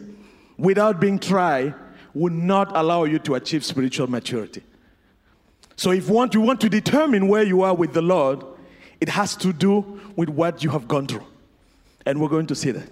without 0.58 1.00
being 1.00 1.20
tried 1.20 1.76
would 2.14 2.34
not 2.34 2.76
allow 2.76 3.04
you 3.04 3.20
to 3.20 3.36
achieve 3.36 3.66
spiritual 3.66 4.08
maturity. 4.08 4.64
So 5.76 5.92
if 5.92 6.10
want, 6.10 6.34
you 6.34 6.42
want 6.42 6.62
to 6.62 6.70
determine 6.70 7.28
where 7.28 7.44
you 7.44 7.62
are 7.64 7.74
with 7.74 7.94
the 7.94 8.02
Lord, 8.02 8.44
it 9.02 9.10
has 9.10 9.36
to 9.38 9.52
do 9.52 10.00
with 10.16 10.30
what 10.30 10.64
you 10.64 10.70
have 10.70 10.88
gone 10.88 11.08
through. 11.08 11.26
And 12.06 12.22
we're 12.22 12.30
going 12.30 12.48
to 12.48 12.56
see 12.56 12.72
that. 12.72 12.90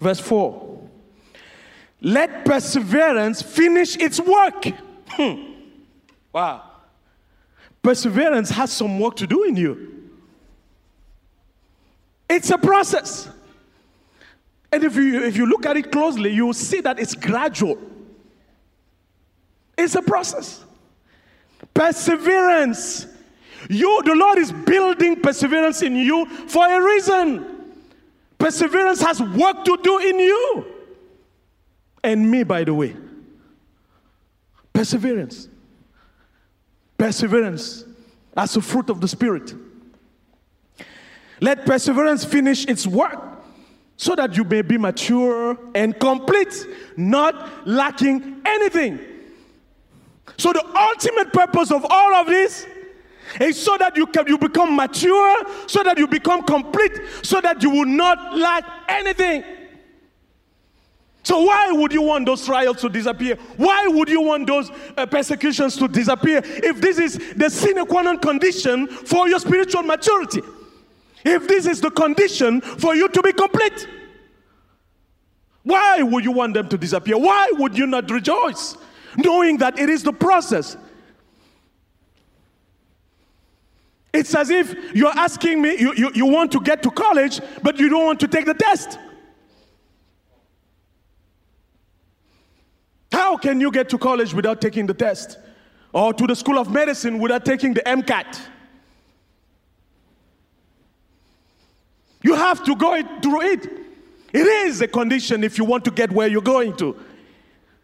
Verse 0.00 0.20
4 0.20 0.88
Let 2.00 2.44
perseverance 2.44 3.42
finish 3.42 3.96
its 3.96 4.20
work. 4.20 4.66
Hmm. 5.08 5.52
Wow. 6.32 6.70
Perseverance 7.82 8.50
has 8.50 8.72
some 8.72 8.98
work 8.98 9.16
to 9.16 9.26
do 9.26 9.44
in 9.44 9.56
you. 9.56 10.10
It's 12.28 12.50
a 12.50 12.58
process. 12.58 13.28
And 14.72 14.82
if 14.82 14.96
you, 14.96 15.22
if 15.22 15.36
you 15.36 15.46
look 15.46 15.66
at 15.66 15.76
it 15.76 15.92
closely, 15.92 16.32
you 16.32 16.46
will 16.46 16.54
see 16.54 16.80
that 16.80 16.98
it's 16.98 17.14
gradual. 17.14 17.78
It's 19.76 19.94
a 19.94 20.02
process. 20.02 20.64
Perseverance. 21.72 23.06
You, 23.68 24.02
the 24.04 24.14
Lord 24.14 24.38
is 24.38 24.52
building 24.52 25.20
perseverance 25.20 25.82
in 25.82 25.96
you 25.96 26.26
for 26.26 26.66
a 26.66 26.82
reason. 26.82 27.46
Perseverance 28.38 29.00
has 29.00 29.20
work 29.20 29.64
to 29.64 29.78
do 29.82 29.98
in 29.98 30.18
you. 30.18 30.66
And 32.02 32.30
me, 32.30 32.42
by 32.42 32.64
the 32.64 32.74
way. 32.74 32.94
Perseverance. 34.72 35.48
Perseverance 36.98 37.84
as 38.36 38.56
a 38.56 38.60
fruit 38.60 38.90
of 38.90 39.00
the 39.00 39.08
Spirit. 39.08 39.54
Let 41.40 41.64
perseverance 41.64 42.24
finish 42.24 42.66
its 42.66 42.86
work 42.86 43.20
so 43.96 44.14
that 44.14 44.36
you 44.36 44.44
may 44.44 44.62
be 44.62 44.76
mature 44.76 45.58
and 45.74 45.98
complete, 45.98 46.66
not 46.96 47.66
lacking 47.66 48.42
anything. 48.44 48.98
So 50.36 50.52
the 50.52 50.64
ultimate 50.76 51.32
purpose 51.32 51.70
of 51.70 51.86
all 51.88 52.14
of 52.14 52.26
this 52.26 52.66
is 53.40 53.60
so 53.60 53.76
that 53.78 53.96
you 53.96 54.06
can 54.06 54.26
you 54.26 54.38
become 54.38 54.76
mature, 54.76 55.36
so 55.66 55.82
that 55.82 55.98
you 55.98 56.06
become 56.06 56.42
complete, 56.42 56.92
so 57.22 57.40
that 57.40 57.62
you 57.62 57.70
will 57.70 57.86
not 57.86 58.36
lack 58.36 58.64
anything. 58.88 59.44
So 61.22 61.40
why 61.40 61.72
would 61.72 61.92
you 61.92 62.02
want 62.02 62.26
those 62.26 62.44
trials 62.44 62.82
to 62.82 62.90
disappear? 62.90 63.36
Why 63.56 63.86
would 63.88 64.10
you 64.10 64.20
want 64.20 64.46
those 64.46 64.70
uh, 64.96 65.06
persecutions 65.06 65.74
to 65.78 65.88
disappear 65.88 66.42
if 66.44 66.82
this 66.82 66.98
is 66.98 67.18
the 67.34 67.48
sine 67.48 67.84
qua 67.86 68.02
non 68.02 68.18
condition 68.18 68.86
for 68.86 69.26
your 69.26 69.40
spiritual 69.40 69.82
maturity? 69.82 70.42
If 71.24 71.48
this 71.48 71.66
is 71.66 71.80
the 71.80 71.90
condition 71.90 72.60
for 72.60 72.94
you 72.94 73.08
to 73.08 73.22
be 73.22 73.32
complete, 73.32 73.88
why 75.62 76.02
would 76.02 76.24
you 76.24 76.32
want 76.32 76.52
them 76.52 76.68
to 76.68 76.76
disappear? 76.76 77.16
Why 77.16 77.50
would 77.52 77.76
you 77.78 77.86
not 77.86 78.10
rejoice 78.10 78.76
knowing 79.16 79.58
that 79.58 79.78
it 79.78 79.88
is 79.88 80.02
the 80.02 80.12
process? 80.12 80.76
It's 84.12 84.32
as 84.34 84.48
if 84.48 84.94
you're 84.94 85.16
asking 85.16 85.60
me, 85.60 85.76
you, 85.76 85.92
you, 85.96 86.10
you 86.14 86.26
want 86.26 86.52
to 86.52 86.60
get 86.60 86.84
to 86.84 86.90
college, 86.90 87.40
but 87.62 87.80
you 87.80 87.88
don't 87.88 88.04
want 88.04 88.20
to 88.20 88.28
take 88.28 88.46
the 88.46 88.54
test. 88.54 88.96
How 93.10 93.36
can 93.36 93.60
you 93.60 93.72
get 93.72 93.88
to 93.88 93.98
college 93.98 94.32
without 94.32 94.60
taking 94.60 94.86
the 94.86 94.94
test? 94.94 95.38
Or 95.92 96.12
to 96.12 96.26
the 96.26 96.36
school 96.36 96.58
of 96.58 96.70
medicine 96.70 97.18
without 97.18 97.44
taking 97.44 97.74
the 97.74 97.80
MCAT? 97.82 98.38
You 102.22 102.34
have 102.34 102.64
to 102.64 102.76
go 102.76 103.02
through 103.20 103.42
it. 103.42 103.66
It 104.32 104.46
is 104.46 104.80
a 104.80 104.88
condition 104.88 105.44
if 105.44 105.58
you 105.58 105.64
want 105.64 105.84
to 105.84 105.90
get 105.90 106.10
where 106.10 106.26
you're 106.26 106.42
going 106.42 106.76
to. 106.76 106.96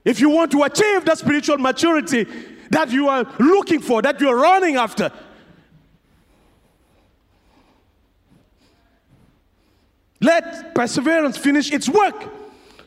If 0.05 0.21
you 0.21 0.31
want 0.31 0.51
to 0.53 0.63
achieve 0.63 1.05
that 1.05 1.19
spiritual 1.19 1.59
maturity 1.59 2.27
that 2.71 2.91
you 2.91 3.09
are 3.09 3.25
looking 3.39 3.81
for, 3.81 4.01
that 4.03 4.21
you're 4.21 4.37
running 4.37 4.77
after. 4.77 5.13
Let 10.21 10.75
perseverance 10.75 11.37
finish 11.37 11.73
its 11.73 11.89
work 11.89 12.15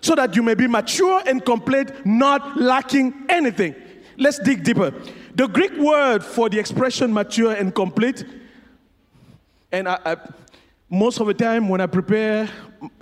so 0.02 0.16
that 0.16 0.36
you 0.36 0.44
may 0.44 0.54
be 0.54 0.68
mature 0.68 1.22
and 1.26 1.44
complete, 1.44 2.06
not 2.06 2.58
lacking 2.58 3.14
anything. 3.30 3.76
Let's 4.18 4.40
dig 4.40 4.64
deeper. 4.64 4.94
The 5.36 5.48
Greek 5.48 5.74
word 5.78 6.24
for 6.24 6.50
the 6.50 6.60
expression 6.60 7.12
mature 7.12 7.54
and 7.54 7.74
complete, 7.74 8.24
and 9.72 9.90
I, 9.90 10.00
I, 10.06 10.18
most 10.90 11.20
of 11.20 11.26
the 11.26 11.34
time 11.34 11.70
when 11.70 11.82
I 11.82 11.88
prepare 11.88 12.48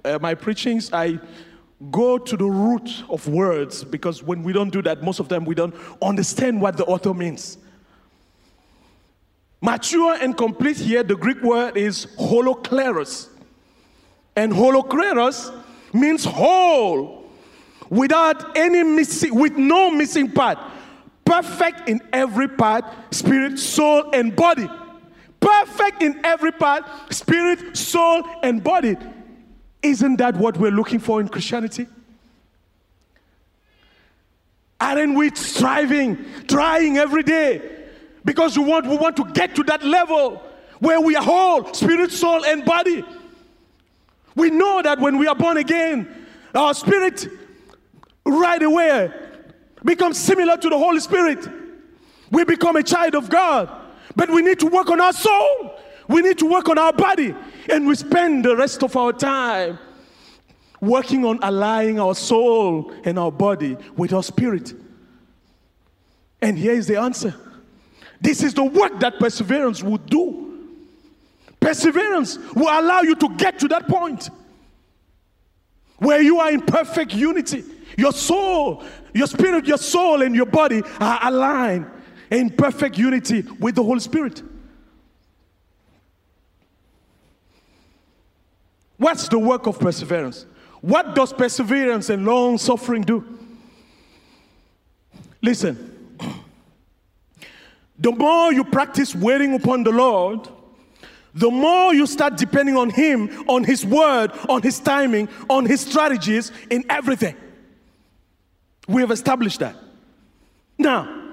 uh, 0.05 0.17
my 0.21 0.33
preachings, 0.33 0.93
I 0.93 1.19
go 1.89 2.17
to 2.17 2.37
the 2.37 2.45
root 2.45 3.03
of 3.09 3.27
words 3.27 3.83
because 3.83 4.21
when 4.21 4.43
we 4.43 4.53
don't 4.53 4.69
do 4.69 4.81
that, 4.83 5.01
most 5.01 5.19
of 5.19 5.27
the 5.27 5.35
time 5.35 5.45
we 5.45 5.55
don't 5.55 5.73
understand 6.01 6.61
what 6.61 6.77
the 6.77 6.85
author 6.85 7.13
means. 7.13 7.57
Mature 9.61 10.17
and 10.19 10.35
complete 10.37 10.77
here, 10.77 11.03
the 11.03 11.15
Greek 11.15 11.41
word 11.41 11.77
is 11.77 12.07
holokleros. 12.17 13.29
And 14.35 14.51
holokleros 14.51 15.53
means 15.93 16.23
whole, 16.23 17.29
without 17.89 18.57
any 18.57 18.83
missing, 18.83 19.35
with 19.35 19.57
no 19.57 19.91
missing 19.91 20.31
part, 20.31 20.57
perfect 21.25 21.89
in 21.89 22.01
every 22.13 22.47
part, 22.47 22.85
spirit, 23.11 23.59
soul, 23.59 24.09
and 24.13 24.35
body. 24.35 24.69
Perfect 25.39 26.03
in 26.03 26.23
every 26.23 26.51
part, 26.51 26.83
spirit, 27.11 27.75
soul, 27.75 28.23
and 28.43 28.63
body. 28.63 28.95
Isn't 29.83 30.17
that 30.17 30.35
what 30.35 30.57
we're 30.57 30.71
looking 30.71 30.99
for 30.99 31.19
in 31.19 31.27
Christianity? 31.27 31.87
Aren't 34.79 35.15
we 35.15 35.29
striving, 35.35 36.25
trying 36.47 36.97
every 36.97 37.23
day? 37.23 37.61
Because 38.25 38.57
we 38.57 38.65
want, 38.65 38.87
we 38.87 38.97
want 38.97 39.15
to 39.17 39.25
get 39.31 39.55
to 39.55 39.63
that 39.63 39.83
level 39.83 40.41
where 40.79 40.99
we 40.99 41.15
are 41.15 41.23
whole, 41.23 41.73
spirit, 41.73 42.11
soul, 42.11 42.43
and 42.45 42.65
body. 42.65 43.03
We 44.35 44.49
know 44.49 44.81
that 44.81 44.99
when 44.99 45.17
we 45.17 45.27
are 45.27 45.35
born 45.35 45.57
again, 45.57 46.27
our 46.55 46.73
spirit 46.73 47.27
right 48.25 48.61
away 48.61 49.11
becomes 49.83 50.17
similar 50.17 50.57
to 50.57 50.69
the 50.69 50.77
Holy 50.77 50.99
Spirit. 50.99 51.47
We 52.31 52.43
become 52.43 52.75
a 52.75 52.83
child 52.83 53.15
of 53.15 53.29
God. 53.29 53.69
But 54.15 54.29
we 54.29 54.41
need 54.41 54.59
to 54.59 54.67
work 54.67 54.89
on 54.89 54.99
our 54.99 55.13
soul. 55.13 55.79
We 56.07 56.21
need 56.21 56.37
to 56.39 56.45
work 56.45 56.69
on 56.69 56.77
our 56.77 56.93
body. 56.93 57.35
And 57.69 57.87
we 57.87 57.95
spend 57.95 58.45
the 58.45 58.55
rest 58.55 58.83
of 58.83 58.95
our 58.95 59.13
time 59.13 59.77
working 60.79 61.23
on 61.25 61.39
aligning 61.43 61.99
our 61.99 62.15
soul 62.15 62.91
and 63.05 63.19
our 63.19 63.31
body 63.31 63.77
with 63.95 64.13
our 64.13 64.23
spirit. 64.23 64.73
And 66.41 66.57
here 66.57 66.73
is 66.73 66.87
the 66.87 66.99
answer 66.99 67.35
this 68.19 68.43
is 68.43 68.53
the 68.53 68.63
work 68.63 68.99
that 68.99 69.17
perseverance 69.19 69.81
will 69.81 69.97
do. 69.97 70.47
Perseverance 71.59 72.37
will 72.55 72.67
allow 72.67 73.01
you 73.01 73.15
to 73.15 73.29
get 73.35 73.59
to 73.59 73.67
that 73.69 73.87
point 73.87 74.29
where 75.97 76.21
you 76.21 76.39
are 76.39 76.51
in 76.51 76.61
perfect 76.61 77.13
unity. 77.13 77.63
Your 77.97 78.11
soul, 78.11 78.83
your 79.13 79.27
spirit, 79.27 79.65
your 79.65 79.77
soul, 79.77 80.21
and 80.21 80.35
your 80.35 80.45
body 80.45 80.81
are 80.99 81.19
aligned 81.23 81.89
in 82.29 82.49
perfect 82.49 82.97
unity 82.97 83.41
with 83.59 83.75
the 83.75 83.83
Holy 83.83 83.99
Spirit. 83.99 84.41
What's 89.01 89.27
the 89.29 89.39
work 89.39 89.65
of 89.65 89.79
perseverance? 89.79 90.45
What 90.81 91.15
does 91.15 91.33
perseverance 91.33 92.11
and 92.11 92.23
long 92.23 92.59
suffering 92.59 93.01
do? 93.01 93.25
Listen, 95.41 96.15
the 97.97 98.11
more 98.11 98.53
you 98.53 98.63
practice 98.63 99.15
waiting 99.15 99.55
upon 99.55 99.81
the 99.81 99.89
Lord, 99.89 100.47
the 101.33 101.49
more 101.49 101.95
you 101.95 102.05
start 102.05 102.37
depending 102.37 102.77
on 102.77 102.91
Him, 102.91 103.43
on 103.49 103.63
His 103.63 103.83
word, 103.83 104.33
on 104.47 104.61
His 104.61 104.79
timing, 104.79 105.29
on 105.49 105.65
His 105.65 105.81
strategies 105.81 106.51
in 106.69 106.85
everything. 106.87 107.35
We 108.87 109.01
have 109.01 109.09
established 109.09 109.61
that. 109.61 109.77
Now, 110.77 111.31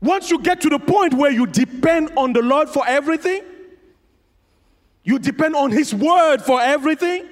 once 0.00 0.30
you 0.30 0.38
get 0.38 0.62
to 0.62 0.70
the 0.70 0.78
point 0.78 1.12
where 1.12 1.30
you 1.30 1.46
depend 1.46 2.12
on 2.16 2.32
the 2.32 2.40
Lord 2.40 2.70
for 2.70 2.86
everything, 2.88 3.42
you 5.06 5.20
depend 5.20 5.54
on 5.54 5.70
His 5.70 5.94
word 5.94 6.42
for 6.42 6.60
everything, 6.60 7.26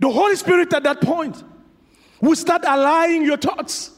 the 0.00 0.10
Holy 0.10 0.34
Spirit 0.34 0.74
at 0.74 0.82
that 0.82 1.00
point 1.00 1.42
will 2.20 2.34
start 2.34 2.64
aligning 2.66 3.24
your 3.24 3.36
thoughts 3.36 3.92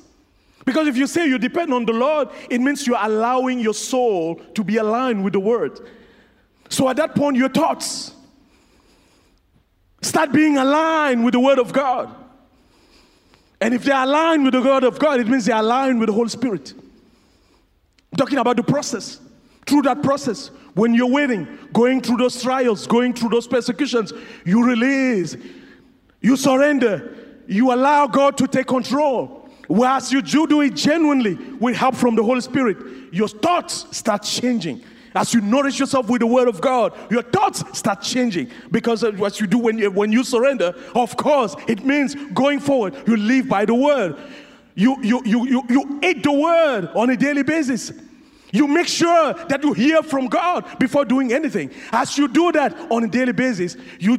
because 0.66 0.88
if 0.88 0.97
you 0.99 1.07
say 1.07 1.26
you 1.26 1.38
depend 1.38 1.72
on 1.72 1.86
the 1.86 1.94
Lord, 1.94 2.28
it 2.51 2.61
means 2.61 2.86
you're 2.86 2.99
allowing 3.01 3.61
your 3.61 3.72
soul 3.72 4.34
to 4.55 4.62
be 4.62 4.76
aligned 4.76 5.24
with 5.24 5.32
the 5.32 5.40
Word. 5.40 5.80
So 6.68 6.86
at 6.88 6.97
that 6.97 7.14
point, 7.14 7.38
your 7.38 7.49
thoughts 7.49 8.12
start 10.03 10.32
being 10.32 10.59
aligned 10.59 11.24
with 11.24 11.32
the 11.32 11.40
Word 11.40 11.59
of 11.59 11.72
God. 11.72 12.14
And 13.59 13.72
if 13.72 13.84
they're 13.84 14.03
aligned 14.03 14.44
with 14.44 14.53
the 14.53 14.61
Word 14.61 14.84
of 14.84 14.99
God, 14.99 15.18
it 15.18 15.28
means 15.28 15.47
they're 15.47 15.57
aligned 15.57 15.99
with 15.99 16.09
the 16.09 16.12
Holy 16.12 16.28
Spirit. 16.28 16.74
I'm 18.12 18.18
talking 18.18 18.38
about 18.38 18.57
the 18.57 18.62
process. 18.62 19.20
Through 19.66 19.82
that 19.82 20.02
process, 20.02 20.48
when 20.74 20.94
you're 20.94 21.10
waiting, 21.10 21.46
going 21.72 22.00
through 22.00 22.18
those 22.18 22.40
trials, 22.40 22.86
going 22.86 23.14
through 23.14 23.30
those 23.30 23.46
persecutions, 23.46 24.12
you 24.44 24.64
release, 24.64 25.36
you 26.20 26.36
surrender, 26.36 27.16
you 27.46 27.72
allow 27.72 28.06
God 28.06 28.36
to 28.38 28.46
take 28.46 28.66
control. 28.66 29.48
Whereas 29.68 30.12
you 30.12 30.22
do 30.22 30.60
it 30.60 30.74
genuinely 30.74 31.34
with 31.34 31.76
help 31.76 31.96
from 31.96 32.14
the 32.14 32.22
Holy 32.22 32.40
Spirit, 32.40 32.76
your 33.12 33.28
thoughts 33.28 33.86
start 33.96 34.22
changing. 34.22 34.82
As 35.14 35.32
you 35.32 35.40
nourish 35.40 35.78
yourself 35.80 36.10
with 36.10 36.20
the 36.20 36.26
Word 36.26 36.46
of 36.46 36.60
God, 36.60 36.92
your 37.10 37.22
thoughts 37.22 37.64
start 37.76 38.02
changing 38.02 38.50
because 38.70 39.02
what 39.02 39.40
you 39.40 39.46
do 39.46 39.58
when 39.58 39.78
you, 39.78 39.90
when 39.90 40.12
you 40.12 40.22
surrender. 40.22 40.74
Of 40.94 41.16
course, 41.16 41.56
it 41.66 41.84
means 41.84 42.14
going 42.34 42.60
forward, 42.60 42.94
you 43.06 43.16
live 43.16 43.48
by 43.48 43.64
the 43.64 43.74
Word. 43.74 44.16
You, 44.74 45.02
you, 45.02 45.22
you, 45.24 45.46
you, 45.46 45.62
you 45.70 46.00
eat 46.04 46.22
the 46.22 46.32
Word 46.32 46.90
on 46.94 47.08
a 47.08 47.16
daily 47.16 47.42
basis. 47.42 47.92
You 48.53 48.68
make 48.68 48.88
sure 48.88 49.34
that 49.49 49.62
you 49.62 49.72
hear 49.72 50.03
from 50.03 50.28
God 50.28 50.78
before 50.78 51.05
doing 51.05 51.32
anything. 51.32 51.70
As 51.92 52.16
you 52.16 52.28
do 52.28 52.53
that 52.53 52.74
on 52.90 53.05
a 53.05 53.09
daily 53.09 53.32
basis, 53.32 53.76
you 53.99 54.18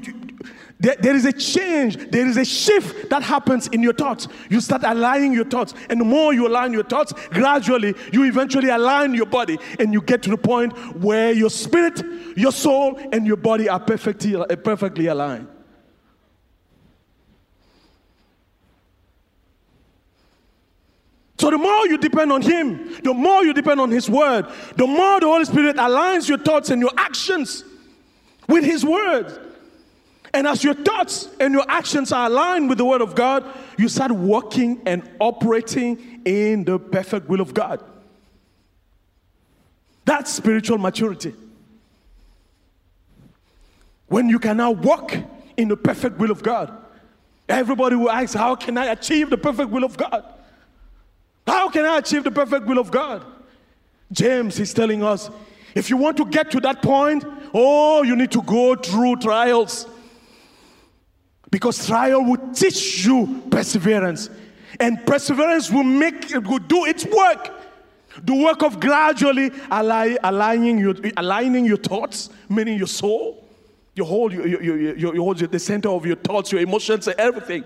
there, 0.79 0.95
there 0.99 1.15
is 1.15 1.25
a 1.25 1.33
change, 1.33 2.11
there 2.11 2.27
is 2.27 2.37
a 2.37 2.45
shift 2.45 3.09
that 3.09 3.23
happens 3.23 3.67
in 3.67 3.81
your 3.81 3.93
thoughts. 3.93 4.27
You 4.49 4.61
start 4.61 4.83
aligning 4.85 5.33
your 5.33 5.45
thoughts, 5.45 5.73
and 5.89 5.99
the 5.99 6.05
more 6.05 6.33
you 6.33 6.47
align 6.47 6.71
your 6.71 6.83
thoughts, 6.83 7.13
gradually 7.29 7.95
you 8.13 8.25
eventually 8.25 8.69
align 8.69 9.15
your 9.15 9.25
body, 9.25 9.57
and 9.79 9.91
you 9.91 10.01
get 10.01 10.21
to 10.23 10.29
the 10.29 10.37
point 10.37 10.77
where 10.97 11.31
your 11.31 11.49
spirit, 11.49 12.03
your 12.35 12.51
soul, 12.51 12.99
and 13.11 13.25
your 13.25 13.37
body 13.37 13.67
are 13.69 13.79
perfectly, 13.79 14.35
perfectly 14.57 15.07
aligned. 15.07 15.47
So 21.39 21.51
the 21.51 21.57
more 21.57 21.87
you 21.87 21.97
depend 21.97 22.31
on 22.31 22.41
Him, 22.41 22.95
the 23.03 23.13
more 23.13 23.43
you 23.43 23.53
depend 23.53 23.79
on 23.79 23.91
His 23.91 24.09
Word, 24.09 24.47
the 24.75 24.87
more 24.87 25.19
the 25.19 25.27
Holy 25.27 25.45
Spirit 25.45 25.75
aligns 25.75 26.27
your 26.27 26.39
thoughts 26.39 26.69
and 26.69 26.81
your 26.81 26.91
actions 26.97 27.63
with 28.47 28.63
His 28.63 28.83
Word. 28.83 29.43
And 30.33 30.47
as 30.47 30.63
your 30.63 30.73
thoughts 30.73 31.29
and 31.39 31.53
your 31.53 31.65
actions 31.69 32.11
are 32.11 32.27
aligned 32.27 32.69
with 32.69 32.77
the 32.79 32.85
Word 32.85 33.01
of 33.01 33.15
God, 33.15 33.45
you 33.77 33.87
start 33.87 34.11
walking 34.11 34.81
and 34.85 35.07
operating 35.19 36.21
in 36.25 36.63
the 36.63 36.79
perfect 36.79 37.29
will 37.29 37.41
of 37.41 37.53
God. 37.53 37.83
That's 40.05 40.31
spiritual 40.31 40.77
maturity. 40.77 41.33
When 44.07 44.29
you 44.29 44.39
can 44.39 44.57
now 44.57 44.71
walk 44.71 45.15
in 45.57 45.67
the 45.67 45.75
perfect 45.75 46.19
will 46.19 46.31
of 46.31 46.43
God. 46.43 46.71
Everybody 47.49 47.95
will 47.95 48.11
ask, 48.11 48.35
How 48.35 48.55
can 48.55 48.77
I 48.77 48.85
achieve 48.87 49.29
the 49.29 49.37
perfect 49.37 49.71
will 49.71 49.83
of 49.83 49.97
God? 49.97 50.23
How 51.47 51.69
can 51.69 51.85
I 51.85 51.97
achieve 51.99 52.23
the 52.23 52.31
perfect 52.31 52.65
will 52.65 52.77
of 52.77 52.91
God? 52.91 53.25
James 54.11 54.59
is 54.59 54.73
telling 54.73 55.03
us 55.03 55.29
If 55.75 55.89
you 55.89 55.97
want 55.97 56.17
to 56.17 56.25
get 56.25 56.49
to 56.51 56.59
that 56.61 56.81
point, 56.81 57.23
oh, 57.53 58.01
you 58.01 58.15
need 58.15 58.31
to 58.31 58.41
go 58.41 58.75
through 58.75 59.17
trials. 59.17 59.87
Because 61.51 61.85
trial 61.85 62.23
will 62.23 62.51
teach 62.51 63.05
you 63.05 63.43
perseverance. 63.51 64.29
And 64.79 65.05
perseverance 65.05 65.69
will 65.71 65.83
make 65.83 66.31
it 66.31 66.45
will 66.45 66.59
do 66.59 66.85
its 66.85 67.05
work. 67.05 67.53
The 68.23 68.33
work 68.33 68.63
of 68.63 68.79
gradually 68.79 69.51
aligning 69.69 70.79
your, 70.79 70.95
aligning 71.15 71.65
your 71.65 71.77
thoughts, 71.77 72.31
meaning 72.49 72.77
your 72.77 72.87
soul, 72.87 73.47
your 73.93 74.07
whole, 74.07 74.33
your, 74.33 74.47
your, 74.47 74.95
your, 74.95 75.15
your, 75.15 75.33
the 75.35 75.59
center 75.59 75.89
of 75.89 76.05
your 76.05 76.15
thoughts, 76.15 76.51
your 76.51 76.61
emotions, 76.61 77.07
everything. 77.07 77.63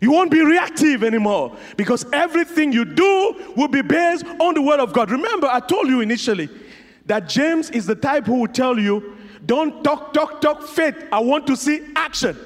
You 0.00 0.12
won't 0.12 0.30
be 0.30 0.44
reactive 0.44 1.02
anymore 1.02 1.56
because 1.76 2.06
everything 2.12 2.72
you 2.72 2.84
do 2.84 3.52
will 3.56 3.68
be 3.68 3.82
based 3.82 4.24
on 4.38 4.54
the 4.54 4.62
word 4.62 4.80
of 4.80 4.92
God. 4.92 5.10
Remember, 5.10 5.48
I 5.48 5.60
told 5.60 5.88
you 5.88 6.00
initially 6.00 6.48
that 7.06 7.28
James 7.28 7.70
is 7.70 7.86
the 7.86 7.94
type 7.94 8.26
who 8.26 8.40
will 8.40 8.48
tell 8.48 8.78
you, 8.78 9.16
don't 9.44 9.82
talk, 9.82 10.12
talk, 10.12 10.40
talk 10.40 10.62
faith. 10.62 10.94
I 11.10 11.18
want 11.20 11.46
to 11.48 11.56
see 11.56 11.80
action. 11.96 12.36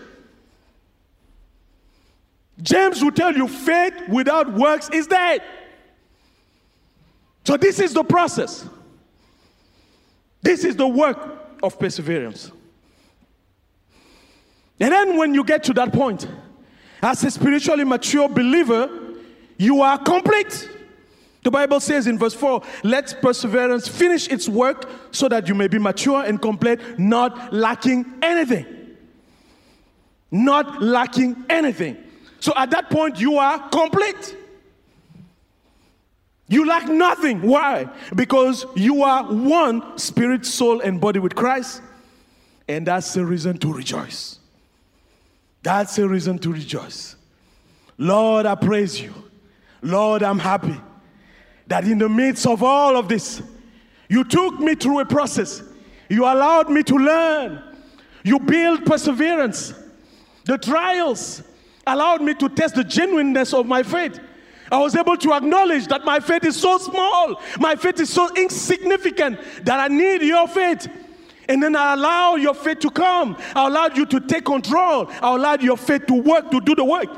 James 2.62 3.02
will 3.02 3.12
tell 3.12 3.34
you 3.34 3.48
faith 3.48 3.94
without 4.08 4.52
works 4.52 4.88
is 4.90 5.06
dead. 5.06 5.42
So, 7.44 7.56
this 7.56 7.80
is 7.80 7.92
the 7.92 8.04
process. 8.04 8.64
This 10.42 10.64
is 10.64 10.76
the 10.76 10.86
work 10.86 11.18
of 11.62 11.78
perseverance. 11.78 12.52
And 14.78 14.92
then, 14.92 15.16
when 15.16 15.34
you 15.34 15.42
get 15.42 15.64
to 15.64 15.72
that 15.74 15.92
point, 15.92 16.26
as 17.02 17.24
a 17.24 17.30
spiritually 17.30 17.84
mature 17.84 18.28
believer, 18.28 18.88
you 19.58 19.82
are 19.82 19.98
complete. 19.98 20.68
The 21.42 21.50
Bible 21.50 21.80
says 21.80 22.06
in 22.06 22.18
verse 22.18 22.34
4 22.34 22.62
let 22.84 23.20
perseverance 23.20 23.88
finish 23.88 24.28
its 24.28 24.48
work 24.48 24.88
so 25.10 25.28
that 25.28 25.48
you 25.48 25.54
may 25.54 25.66
be 25.66 25.78
mature 25.78 26.22
and 26.22 26.40
complete, 26.40 26.78
not 26.98 27.52
lacking 27.52 28.04
anything. 28.22 28.66
Not 30.30 30.80
lacking 30.80 31.44
anything. 31.50 31.96
So 32.40 32.52
at 32.56 32.70
that 32.70 32.90
point, 32.90 33.20
you 33.20 33.38
are 33.38 33.68
complete. 33.68 34.36
You 36.48 36.66
lack 36.66 36.88
nothing. 36.88 37.42
Why? 37.42 37.88
Because 38.14 38.66
you 38.74 39.02
are 39.02 39.24
one 39.24 39.98
spirit, 39.98 40.44
soul, 40.46 40.80
and 40.80 41.00
body 41.00 41.18
with 41.18 41.34
Christ. 41.34 41.82
And 42.68 42.86
that's 42.86 43.14
the 43.14 43.24
reason 43.24 43.58
to 43.58 43.72
rejoice. 43.72 44.38
That's 45.62 45.96
a 45.98 46.08
reason 46.08 46.38
to 46.40 46.52
rejoice. 46.52 47.16
Lord, 47.98 48.46
I 48.46 48.54
praise 48.54 49.00
you. 49.00 49.14
Lord, 49.80 50.22
I'm 50.22 50.38
happy 50.38 50.80
that 51.66 51.84
in 51.84 51.98
the 51.98 52.08
midst 52.08 52.46
of 52.46 52.62
all 52.62 52.96
of 52.96 53.08
this, 53.08 53.42
you 54.08 54.24
took 54.24 54.58
me 54.60 54.74
through 54.74 55.00
a 55.00 55.04
process. 55.04 55.62
You 56.08 56.24
allowed 56.24 56.70
me 56.70 56.82
to 56.84 56.94
learn. 56.94 57.62
You 58.24 58.38
built 58.38 58.84
perseverance. 58.84 59.74
The 60.44 60.58
trials 60.58 61.42
allowed 61.86 62.22
me 62.22 62.34
to 62.34 62.48
test 62.48 62.74
the 62.74 62.84
genuineness 62.84 63.54
of 63.54 63.66
my 63.66 63.82
faith. 63.82 64.20
I 64.70 64.78
was 64.78 64.96
able 64.96 65.16
to 65.18 65.34
acknowledge 65.34 65.86
that 65.88 66.04
my 66.04 66.18
faith 66.18 66.44
is 66.44 66.60
so 66.60 66.78
small, 66.78 67.40
my 67.58 67.76
faith 67.76 68.00
is 68.00 68.10
so 68.10 68.34
insignificant 68.34 69.38
that 69.64 69.78
I 69.78 69.88
need 69.88 70.22
your 70.22 70.48
faith. 70.48 70.88
And 71.48 71.62
then 71.62 71.76
I 71.76 71.94
allow 71.94 72.36
your 72.36 72.54
faith 72.54 72.78
to 72.80 72.90
come. 72.90 73.36
I 73.54 73.66
allowed 73.66 73.96
you 73.96 74.06
to 74.06 74.20
take 74.20 74.44
control. 74.44 75.10
I 75.10 75.34
allowed 75.34 75.62
your 75.62 75.76
faith 75.76 76.06
to 76.06 76.14
work, 76.14 76.50
to 76.50 76.60
do 76.60 76.74
the 76.74 76.84
work. 76.84 77.08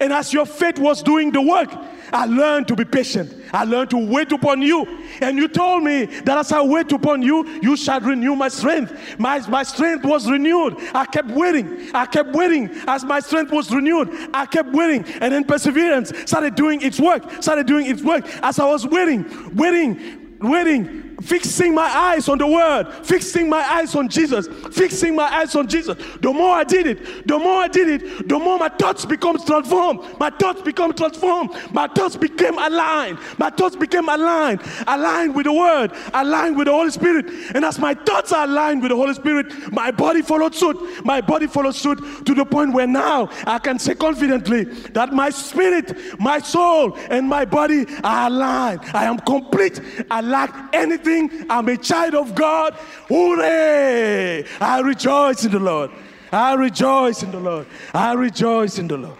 And 0.00 0.12
as 0.12 0.32
your 0.32 0.46
faith 0.46 0.78
was 0.78 1.02
doing 1.02 1.32
the 1.32 1.42
work, 1.42 1.74
I 2.12 2.24
learned 2.24 2.68
to 2.68 2.76
be 2.76 2.84
patient. 2.84 3.34
I 3.52 3.64
learned 3.64 3.90
to 3.90 3.98
wait 3.98 4.30
upon 4.32 4.62
you. 4.62 4.86
And 5.20 5.36
you 5.36 5.48
told 5.48 5.82
me 5.82 6.04
that 6.04 6.38
as 6.38 6.52
I 6.52 6.62
wait 6.62 6.92
upon 6.92 7.22
you, 7.22 7.46
you 7.60 7.76
shall 7.76 8.00
renew 8.00 8.36
my 8.36 8.48
strength. 8.48 9.18
My, 9.18 9.46
my 9.48 9.62
strength 9.62 10.04
was 10.04 10.30
renewed. 10.30 10.76
I 10.94 11.04
kept 11.04 11.28
waiting. 11.28 11.90
I 11.94 12.06
kept 12.06 12.32
waiting. 12.32 12.70
As 12.86 13.04
my 13.04 13.20
strength 13.20 13.50
was 13.50 13.70
renewed, 13.72 14.08
I 14.32 14.46
kept 14.46 14.72
waiting. 14.72 15.04
And 15.20 15.32
then 15.34 15.44
perseverance 15.44 16.12
started 16.26 16.54
doing 16.54 16.80
its 16.80 17.00
work, 17.00 17.42
started 17.42 17.66
doing 17.66 17.86
its 17.86 18.02
work. 18.02 18.24
As 18.42 18.58
I 18.58 18.66
was 18.66 18.86
waiting, 18.86 19.54
waiting, 19.56 20.38
waiting, 20.40 21.07
fixing 21.22 21.74
my 21.74 21.86
eyes 21.86 22.28
on 22.28 22.38
the 22.38 22.46
word, 22.46 22.84
fixing 23.04 23.48
my 23.48 23.60
eyes 23.60 23.94
on 23.94 24.08
Jesus, 24.08 24.46
fixing 24.72 25.16
my 25.16 25.24
eyes 25.24 25.54
on 25.54 25.66
Jesus. 25.66 25.96
The 26.20 26.32
more 26.32 26.54
I 26.54 26.64
did 26.64 26.86
it, 26.86 27.26
the 27.26 27.38
more 27.38 27.62
I 27.62 27.68
did 27.68 27.88
it, 27.88 28.28
the 28.28 28.38
more 28.38 28.58
my 28.58 28.68
thoughts 28.68 29.04
become 29.04 29.38
transformed. 29.38 30.18
My 30.18 30.30
thoughts 30.30 30.62
become 30.62 30.92
transformed. 30.92 31.50
My 31.72 31.88
thoughts 31.88 32.16
became 32.16 32.58
aligned. 32.58 33.18
My 33.38 33.50
thoughts 33.50 33.76
became 33.76 34.08
aligned, 34.08 34.60
aligned 34.86 35.34
with 35.34 35.46
the 35.46 35.52
word, 35.52 35.92
aligned 36.14 36.56
with 36.56 36.66
the 36.66 36.72
Holy 36.72 36.90
Spirit. 36.90 37.26
And 37.54 37.64
as 37.64 37.78
my 37.78 37.94
thoughts 37.94 38.32
are 38.32 38.44
aligned 38.44 38.82
with 38.82 38.90
the 38.90 38.96
Holy 38.96 39.14
Spirit, 39.14 39.72
my 39.72 39.90
body 39.90 40.22
followed 40.22 40.54
suit. 40.54 41.04
My 41.04 41.20
body 41.20 41.46
followed 41.46 41.74
suit 41.74 41.98
to 42.26 42.34
the 42.34 42.44
point 42.44 42.72
where 42.72 42.86
now 42.86 43.28
I 43.46 43.58
can 43.58 43.78
say 43.78 43.94
confidently 43.94 44.64
that 44.64 45.12
my 45.12 45.30
spirit, 45.30 45.98
my 46.20 46.38
soul, 46.38 46.96
and 47.10 47.28
my 47.28 47.44
body 47.44 47.86
are 48.04 48.28
aligned. 48.28 48.80
I 48.94 49.04
am 49.04 49.18
complete. 49.18 49.80
I 50.10 50.20
lack 50.20 50.74
anything 50.74 51.07
I'm 51.48 51.68
a 51.68 51.76
child 51.76 52.14
of 52.14 52.34
God. 52.34 52.74
Hooray! 53.08 54.44
I 54.60 54.80
rejoice 54.80 55.44
in 55.44 55.52
the 55.52 55.58
Lord. 55.58 55.90
I 56.30 56.54
rejoice 56.54 57.22
in 57.22 57.30
the 57.30 57.40
Lord. 57.40 57.66
I 57.94 58.12
rejoice 58.12 58.78
in 58.78 58.88
the 58.88 58.96
Lord. 58.96 59.18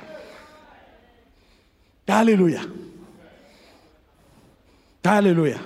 Hallelujah. 2.06 2.70
Hallelujah. 5.04 5.60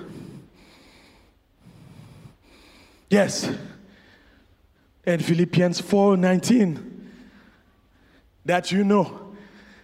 Yes. 3.09 3.49
And 5.05 5.23
Philippians 5.23 5.81
4:19 5.81 6.91
that 8.45 8.71
you 8.71 8.83
know 8.83 9.35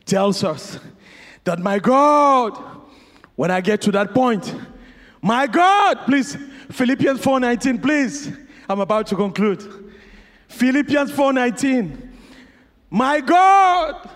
tells 0.06 0.44
us 0.44 0.80
that 1.44 1.60
my 1.60 1.80
God, 1.80 2.58
when 3.36 3.52
I 3.52 3.62
get 3.62 3.82
to 3.82 3.92
that 3.92 4.14
point, 4.14 4.54
my 5.22 5.48
God, 5.48 6.06
please, 6.06 6.38
Philippians 6.72 7.20
4:19, 7.20 7.82
please. 7.82 8.32
I'm 8.70 8.80
about 8.80 9.08
to 9.08 9.16
conclude. 9.16 9.92
Philippians 10.48 11.12
4:19. 11.12 12.10
My 12.90 13.20
God, 13.22 14.10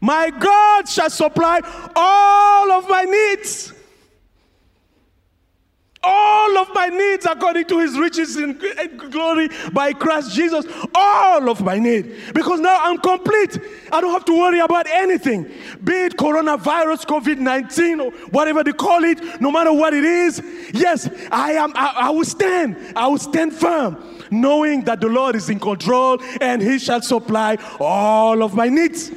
my 0.00 0.30
God 0.30 0.88
shall 0.88 1.10
supply 1.10 1.60
all 1.94 2.72
of 2.72 2.88
my 2.88 3.04
needs 3.04 3.74
all 6.02 6.58
of 6.58 6.68
my 6.74 6.86
needs 6.86 7.26
according 7.26 7.66
to 7.66 7.78
his 7.78 7.98
riches 7.98 8.36
in 8.36 8.58
glory 9.10 9.48
by 9.72 9.92
Christ 9.92 10.32
Jesus. 10.32 10.64
All 10.94 11.50
of 11.50 11.60
my 11.60 11.78
need. 11.78 12.32
Because 12.34 12.60
now 12.60 12.78
I'm 12.82 12.98
complete. 12.98 13.58
I 13.92 14.00
don't 14.00 14.12
have 14.12 14.24
to 14.26 14.38
worry 14.38 14.60
about 14.60 14.86
anything. 14.86 15.44
Be 15.84 15.92
it 15.92 16.16
coronavirus, 16.16 17.04
COVID 17.04 17.38
19, 17.38 18.00
or 18.00 18.10
whatever 18.30 18.64
they 18.64 18.72
call 18.72 19.04
it, 19.04 19.40
no 19.40 19.50
matter 19.50 19.72
what 19.72 19.92
it 19.92 20.04
is. 20.04 20.42
Yes, 20.72 21.08
I 21.30 21.52
am 21.52 21.72
I, 21.74 21.94
I 21.96 22.10
will 22.10 22.24
stand. 22.24 22.76
I 22.96 23.06
will 23.06 23.18
stand 23.18 23.52
firm. 23.52 24.02
Knowing 24.30 24.84
that 24.84 25.00
the 25.00 25.08
Lord 25.08 25.34
is 25.34 25.50
in 25.50 25.58
control 25.58 26.18
and 26.40 26.62
He 26.62 26.78
shall 26.78 27.02
supply 27.02 27.58
all 27.78 28.42
of 28.42 28.54
my 28.54 28.68
needs 28.68 29.10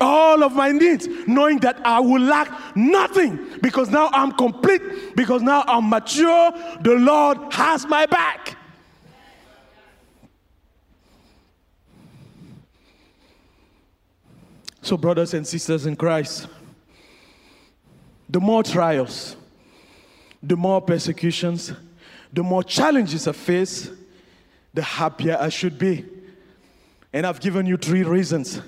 all 0.00 0.42
of 0.42 0.54
my 0.54 0.72
needs, 0.72 1.08
knowing 1.26 1.58
that 1.60 1.80
I 1.84 2.00
will 2.00 2.22
lack 2.22 2.76
nothing 2.76 3.38
because 3.62 3.90
now 3.90 4.10
I'm 4.12 4.32
complete, 4.32 5.16
because 5.16 5.42
now 5.42 5.64
I'm 5.66 5.88
mature. 5.88 6.52
The 6.80 6.94
Lord 6.94 7.52
has 7.52 7.86
my 7.86 8.06
back. 8.06 8.56
So, 14.82 14.96
brothers 14.96 15.34
and 15.34 15.44
sisters 15.44 15.84
in 15.86 15.96
Christ, 15.96 16.46
the 18.28 18.40
more 18.40 18.62
trials, 18.62 19.36
the 20.42 20.56
more 20.56 20.80
persecutions, 20.80 21.72
the 22.32 22.42
more 22.42 22.62
challenges 22.62 23.26
I 23.26 23.32
face, 23.32 23.90
the 24.74 24.82
happier 24.82 25.38
I 25.40 25.48
should 25.48 25.78
be. 25.78 26.04
And 27.12 27.26
I've 27.26 27.40
given 27.40 27.66
you 27.66 27.76
three 27.76 28.04
reasons 28.04 28.60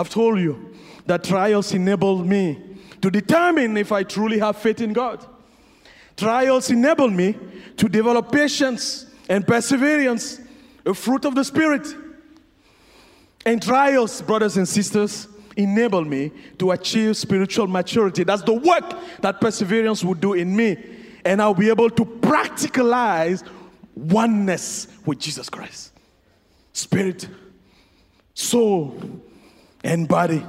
I've 0.00 0.08
told 0.08 0.40
you 0.40 0.74
that 1.04 1.24
trials 1.24 1.74
enable 1.74 2.24
me 2.24 2.58
to 3.02 3.10
determine 3.10 3.76
if 3.76 3.92
I 3.92 4.02
truly 4.02 4.38
have 4.38 4.56
faith 4.56 4.80
in 4.80 4.94
God. 4.94 5.26
Trials 6.16 6.70
enable 6.70 7.10
me 7.10 7.36
to 7.76 7.86
develop 7.86 8.32
patience 8.32 9.04
and 9.28 9.46
perseverance, 9.46 10.40
a 10.86 10.94
fruit 10.94 11.26
of 11.26 11.34
the 11.34 11.44
Spirit. 11.44 11.86
And 13.44 13.62
trials, 13.62 14.22
brothers 14.22 14.56
and 14.56 14.66
sisters, 14.66 15.28
enable 15.54 16.06
me 16.06 16.32
to 16.58 16.70
achieve 16.70 17.18
spiritual 17.18 17.66
maturity. 17.66 18.24
That's 18.24 18.42
the 18.42 18.54
work 18.54 18.94
that 19.20 19.38
perseverance 19.38 20.02
will 20.02 20.14
do 20.14 20.32
in 20.32 20.56
me. 20.56 20.78
And 21.26 21.42
I'll 21.42 21.52
be 21.52 21.68
able 21.68 21.90
to 21.90 22.04
practicalize 22.06 23.46
oneness 23.94 24.88
with 25.04 25.18
Jesus 25.18 25.50
Christ. 25.50 25.92
Spirit, 26.72 27.28
soul, 28.32 28.98
and 29.82 30.06
body. 30.06 30.44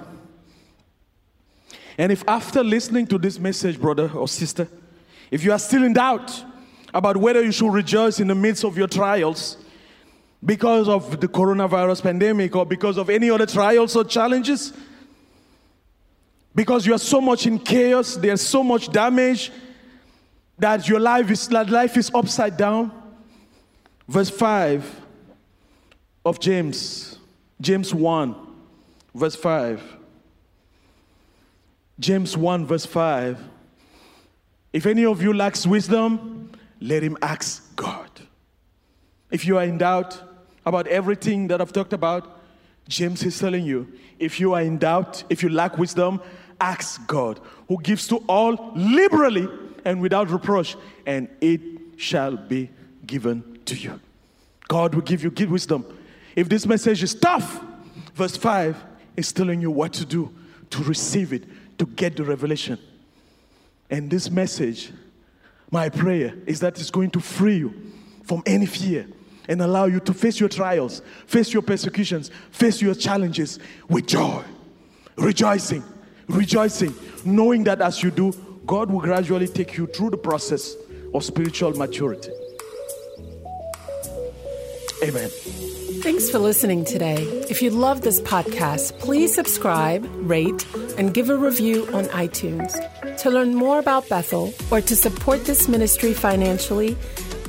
And 1.98 2.12
if 2.12 2.24
after 2.28 2.64
listening 2.64 3.08
to 3.08 3.18
this 3.18 3.40
message, 3.40 3.80
brother 3.80 4.10
or 4.14 4.28
sister, 4.28 4.68
if 5.30 5.44
you 5.44 5.52
are 5.52 5.60
still 5.60 5.84
in 5.84 5.94
doubt, 5.94 6.44
about 6.94 7.18
whether 7.18 7.42
you 7.42 7.52
should 7.52 7.72
rejoice 7.72 8.20
in 8.20 8.28
the 8.28 8.36
midst 8.36 8.64
of 8.64 8.78
your 8.78 8.88
trials 8.88 9.58
because 10.44 10.90
of 10.90 11.20
the 11.22 11.28
coronavirus 11.28 12.04
pandemic 12.04 12.56
or 12.56 12.66
because 12.66 12.98
of 12.98 13.10
any 13.10 13.30
other 13.30 13.46
trials 13.46 13.96
or 13.96 14.04
challenges. 14.04 14.74
Because 16.54 16.86
you 16.86 16.94
are 16.94 17.00
so 17.00 17.22
much 17.22 17.46
in 17.46 17.60
chaos, 17.60 18.16
there's 18.16 18.42
so 18.42 18.64
much 18.64 18.92
damage 18.92 19.52
that 20.58 20.88
your 20.88 21.00
life 21.00 21.32
is 21.32 21.48
that 21.48 21.70
life 21.70 21.96
is 21.96 22.12
upside 22.14 22.58
down. 22.58 22.92
Verse 24.08 24.30
5 24.30 25.02
of 26.26 26.40
James, 26.40 27.18
James 27.62 27.94
1, 27.94 28.36
verse 29.14 29.36
5. 29.36 29.98
James 32.00 32.36
1, 32.36 32.66
verse 32.66 32.86
5. 32.86 33.40
If 34.74 34.86
any 34.86 35.06
of 35.06 35.22
you 35.22 35.34
lacks 35.34 35.68
wisdom, 35.68 36.52
let 36.80 37.04
him 37.04 37.18
ask 37.22 37.76
God. 37.76 38.10
If 39.30 39.46
you 39.46 39.58
are 39.58 39.64
in 39.64 39.78
doubt 39.78 40.22
about 40.66 40.88
everything 40.88 41.48
that 41.48 41.62
I've 41.62 41.74
talked 41.74 41.94
about, 41.94 42.40
James 42.88 43.24
is 43.24 43.38
telling 43.38 43.66
you 43.66 43.92
if 44.20 44.40
you 44.40 44.54
are 44.54 44.62
in 44.62 44.78
doubt, 44.78 45.24
if 45.30 45.44
you 45.44 45.50
lack 45.50 45.78
wisdom, 45.78 46.22
ask 46.60 47.06
God, 47.08 47.40
who 47.68 47.82
gives 47.82 48.08
to 48.08 48.18
all 48.28 48.72
liberally 48.76 49.48
and 49.86 50.02
without 50.02 50.30
reproach, 50.30 50.76
and 51.06 51.28
it 51.40 51.62
shall 51.98 52.38
be 52.38 52.70
given 53.06 53.60
to 53.66 53.76
you. 53.76 54.00
God 54.68 54.96
will 54.96 55.02
give 55.02 55.24
you 55.24 55.32
wisdom. 55.48 55.86
If 56.36 56.50
this 56.50 56.66
message 56.66 57.04
is 57.04 57.14
tough, 57.14 57.64
verse 58.16 58.38
5 58.38 58.91
is 59.22 59.32
telling 59.32 59.62
you 59.62 59.72
what 59.72 59.94
to 59.94 60.06
do 60.06 60.34
to 60.72 60.84
receive 60.84 61.32
it, 61.32 61.44
to 61.78 61.86
get 61.86 62.16
the 62.16 62.24
revelation. 62.24 62.78
And 63.90 64.10
this 64.10 64.30
message, 64.30 64.92
my 65.70 65.90
prayer 65.90 66.34
is 66.46 66.60
that 66.62 66.80
it's 66.80 66.92
going 66.92 67.12
to 67.12 67.20
free 67.20 67.58
you 67.58 67.74
from 68.24 68.42
any 68.46 68.66
fear 68.66 69.08
and 69.48 69.62
allow 69.62 69.86
you 69.86 70.00
to 70.00 70.14
face 70.14 70.40
your 70.40 70.50
trials, 70.50 71.02
face 71.28 71.54
your 71.54 71.62
persecutions, 71.62 72.32
face 72.52 72.82
your 72.82 72.96
challenges 72.96 73.60
with 73.90 74.08
joy, 74.08 74.44
rejoicing, 75.18 75.84
rejoicing, 76.28 76.96
knowing 77.26 77.64
that 77.66 77.82
as 77.82 78.02
you 78.02 78.12
do, 78.12 78.32
God 78.66 78.90
will 78.90 79.02
gradually 79.02 79.48
take 79.48 79.78
you 79.78 79.88
through 79.88 80.12
the 80.12 80.18
process 80.18 80.76
of 81.14 81.24
spiritual 81.24 81.74
maturity. 81.74 82.32
Amen. 85.04 85.81
Thanks 86.02 86.30
for 86.32 86.40
listening 86.40 86.84
today. 86.84 87.22
If 87.48 87.62
you 87.62 87.70
love 87.70 88.02
this 88.02 88.20
podcast, 88.22 88.98
please 89.00 89.36
subscribe, 89.36 90.04
rate, 90.28 90.66
and 90.98 91.14
give 91.14 91.30
a 91.30 91.38
review 91.38 91.88
on 91.94 92.06
iTunes. 92.06 92.74
To 93.20 93.30
learn 93.30 93.54
more 93.54 93.78
about 93.78 94.10
Bethel 94.10 94.52
or 94.72 94.82
to 94.82 94.96
support 94.96 95.46
this 95.46 95.68
ministry 95.68 96.14
financially, 96.14 96.96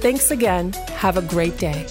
Thanks 0.00 0.32
again. 0.32 0.72
Have 0.72 1.16
a 1.16 1.22
great 1.22 1.58
day. 1.58 1.86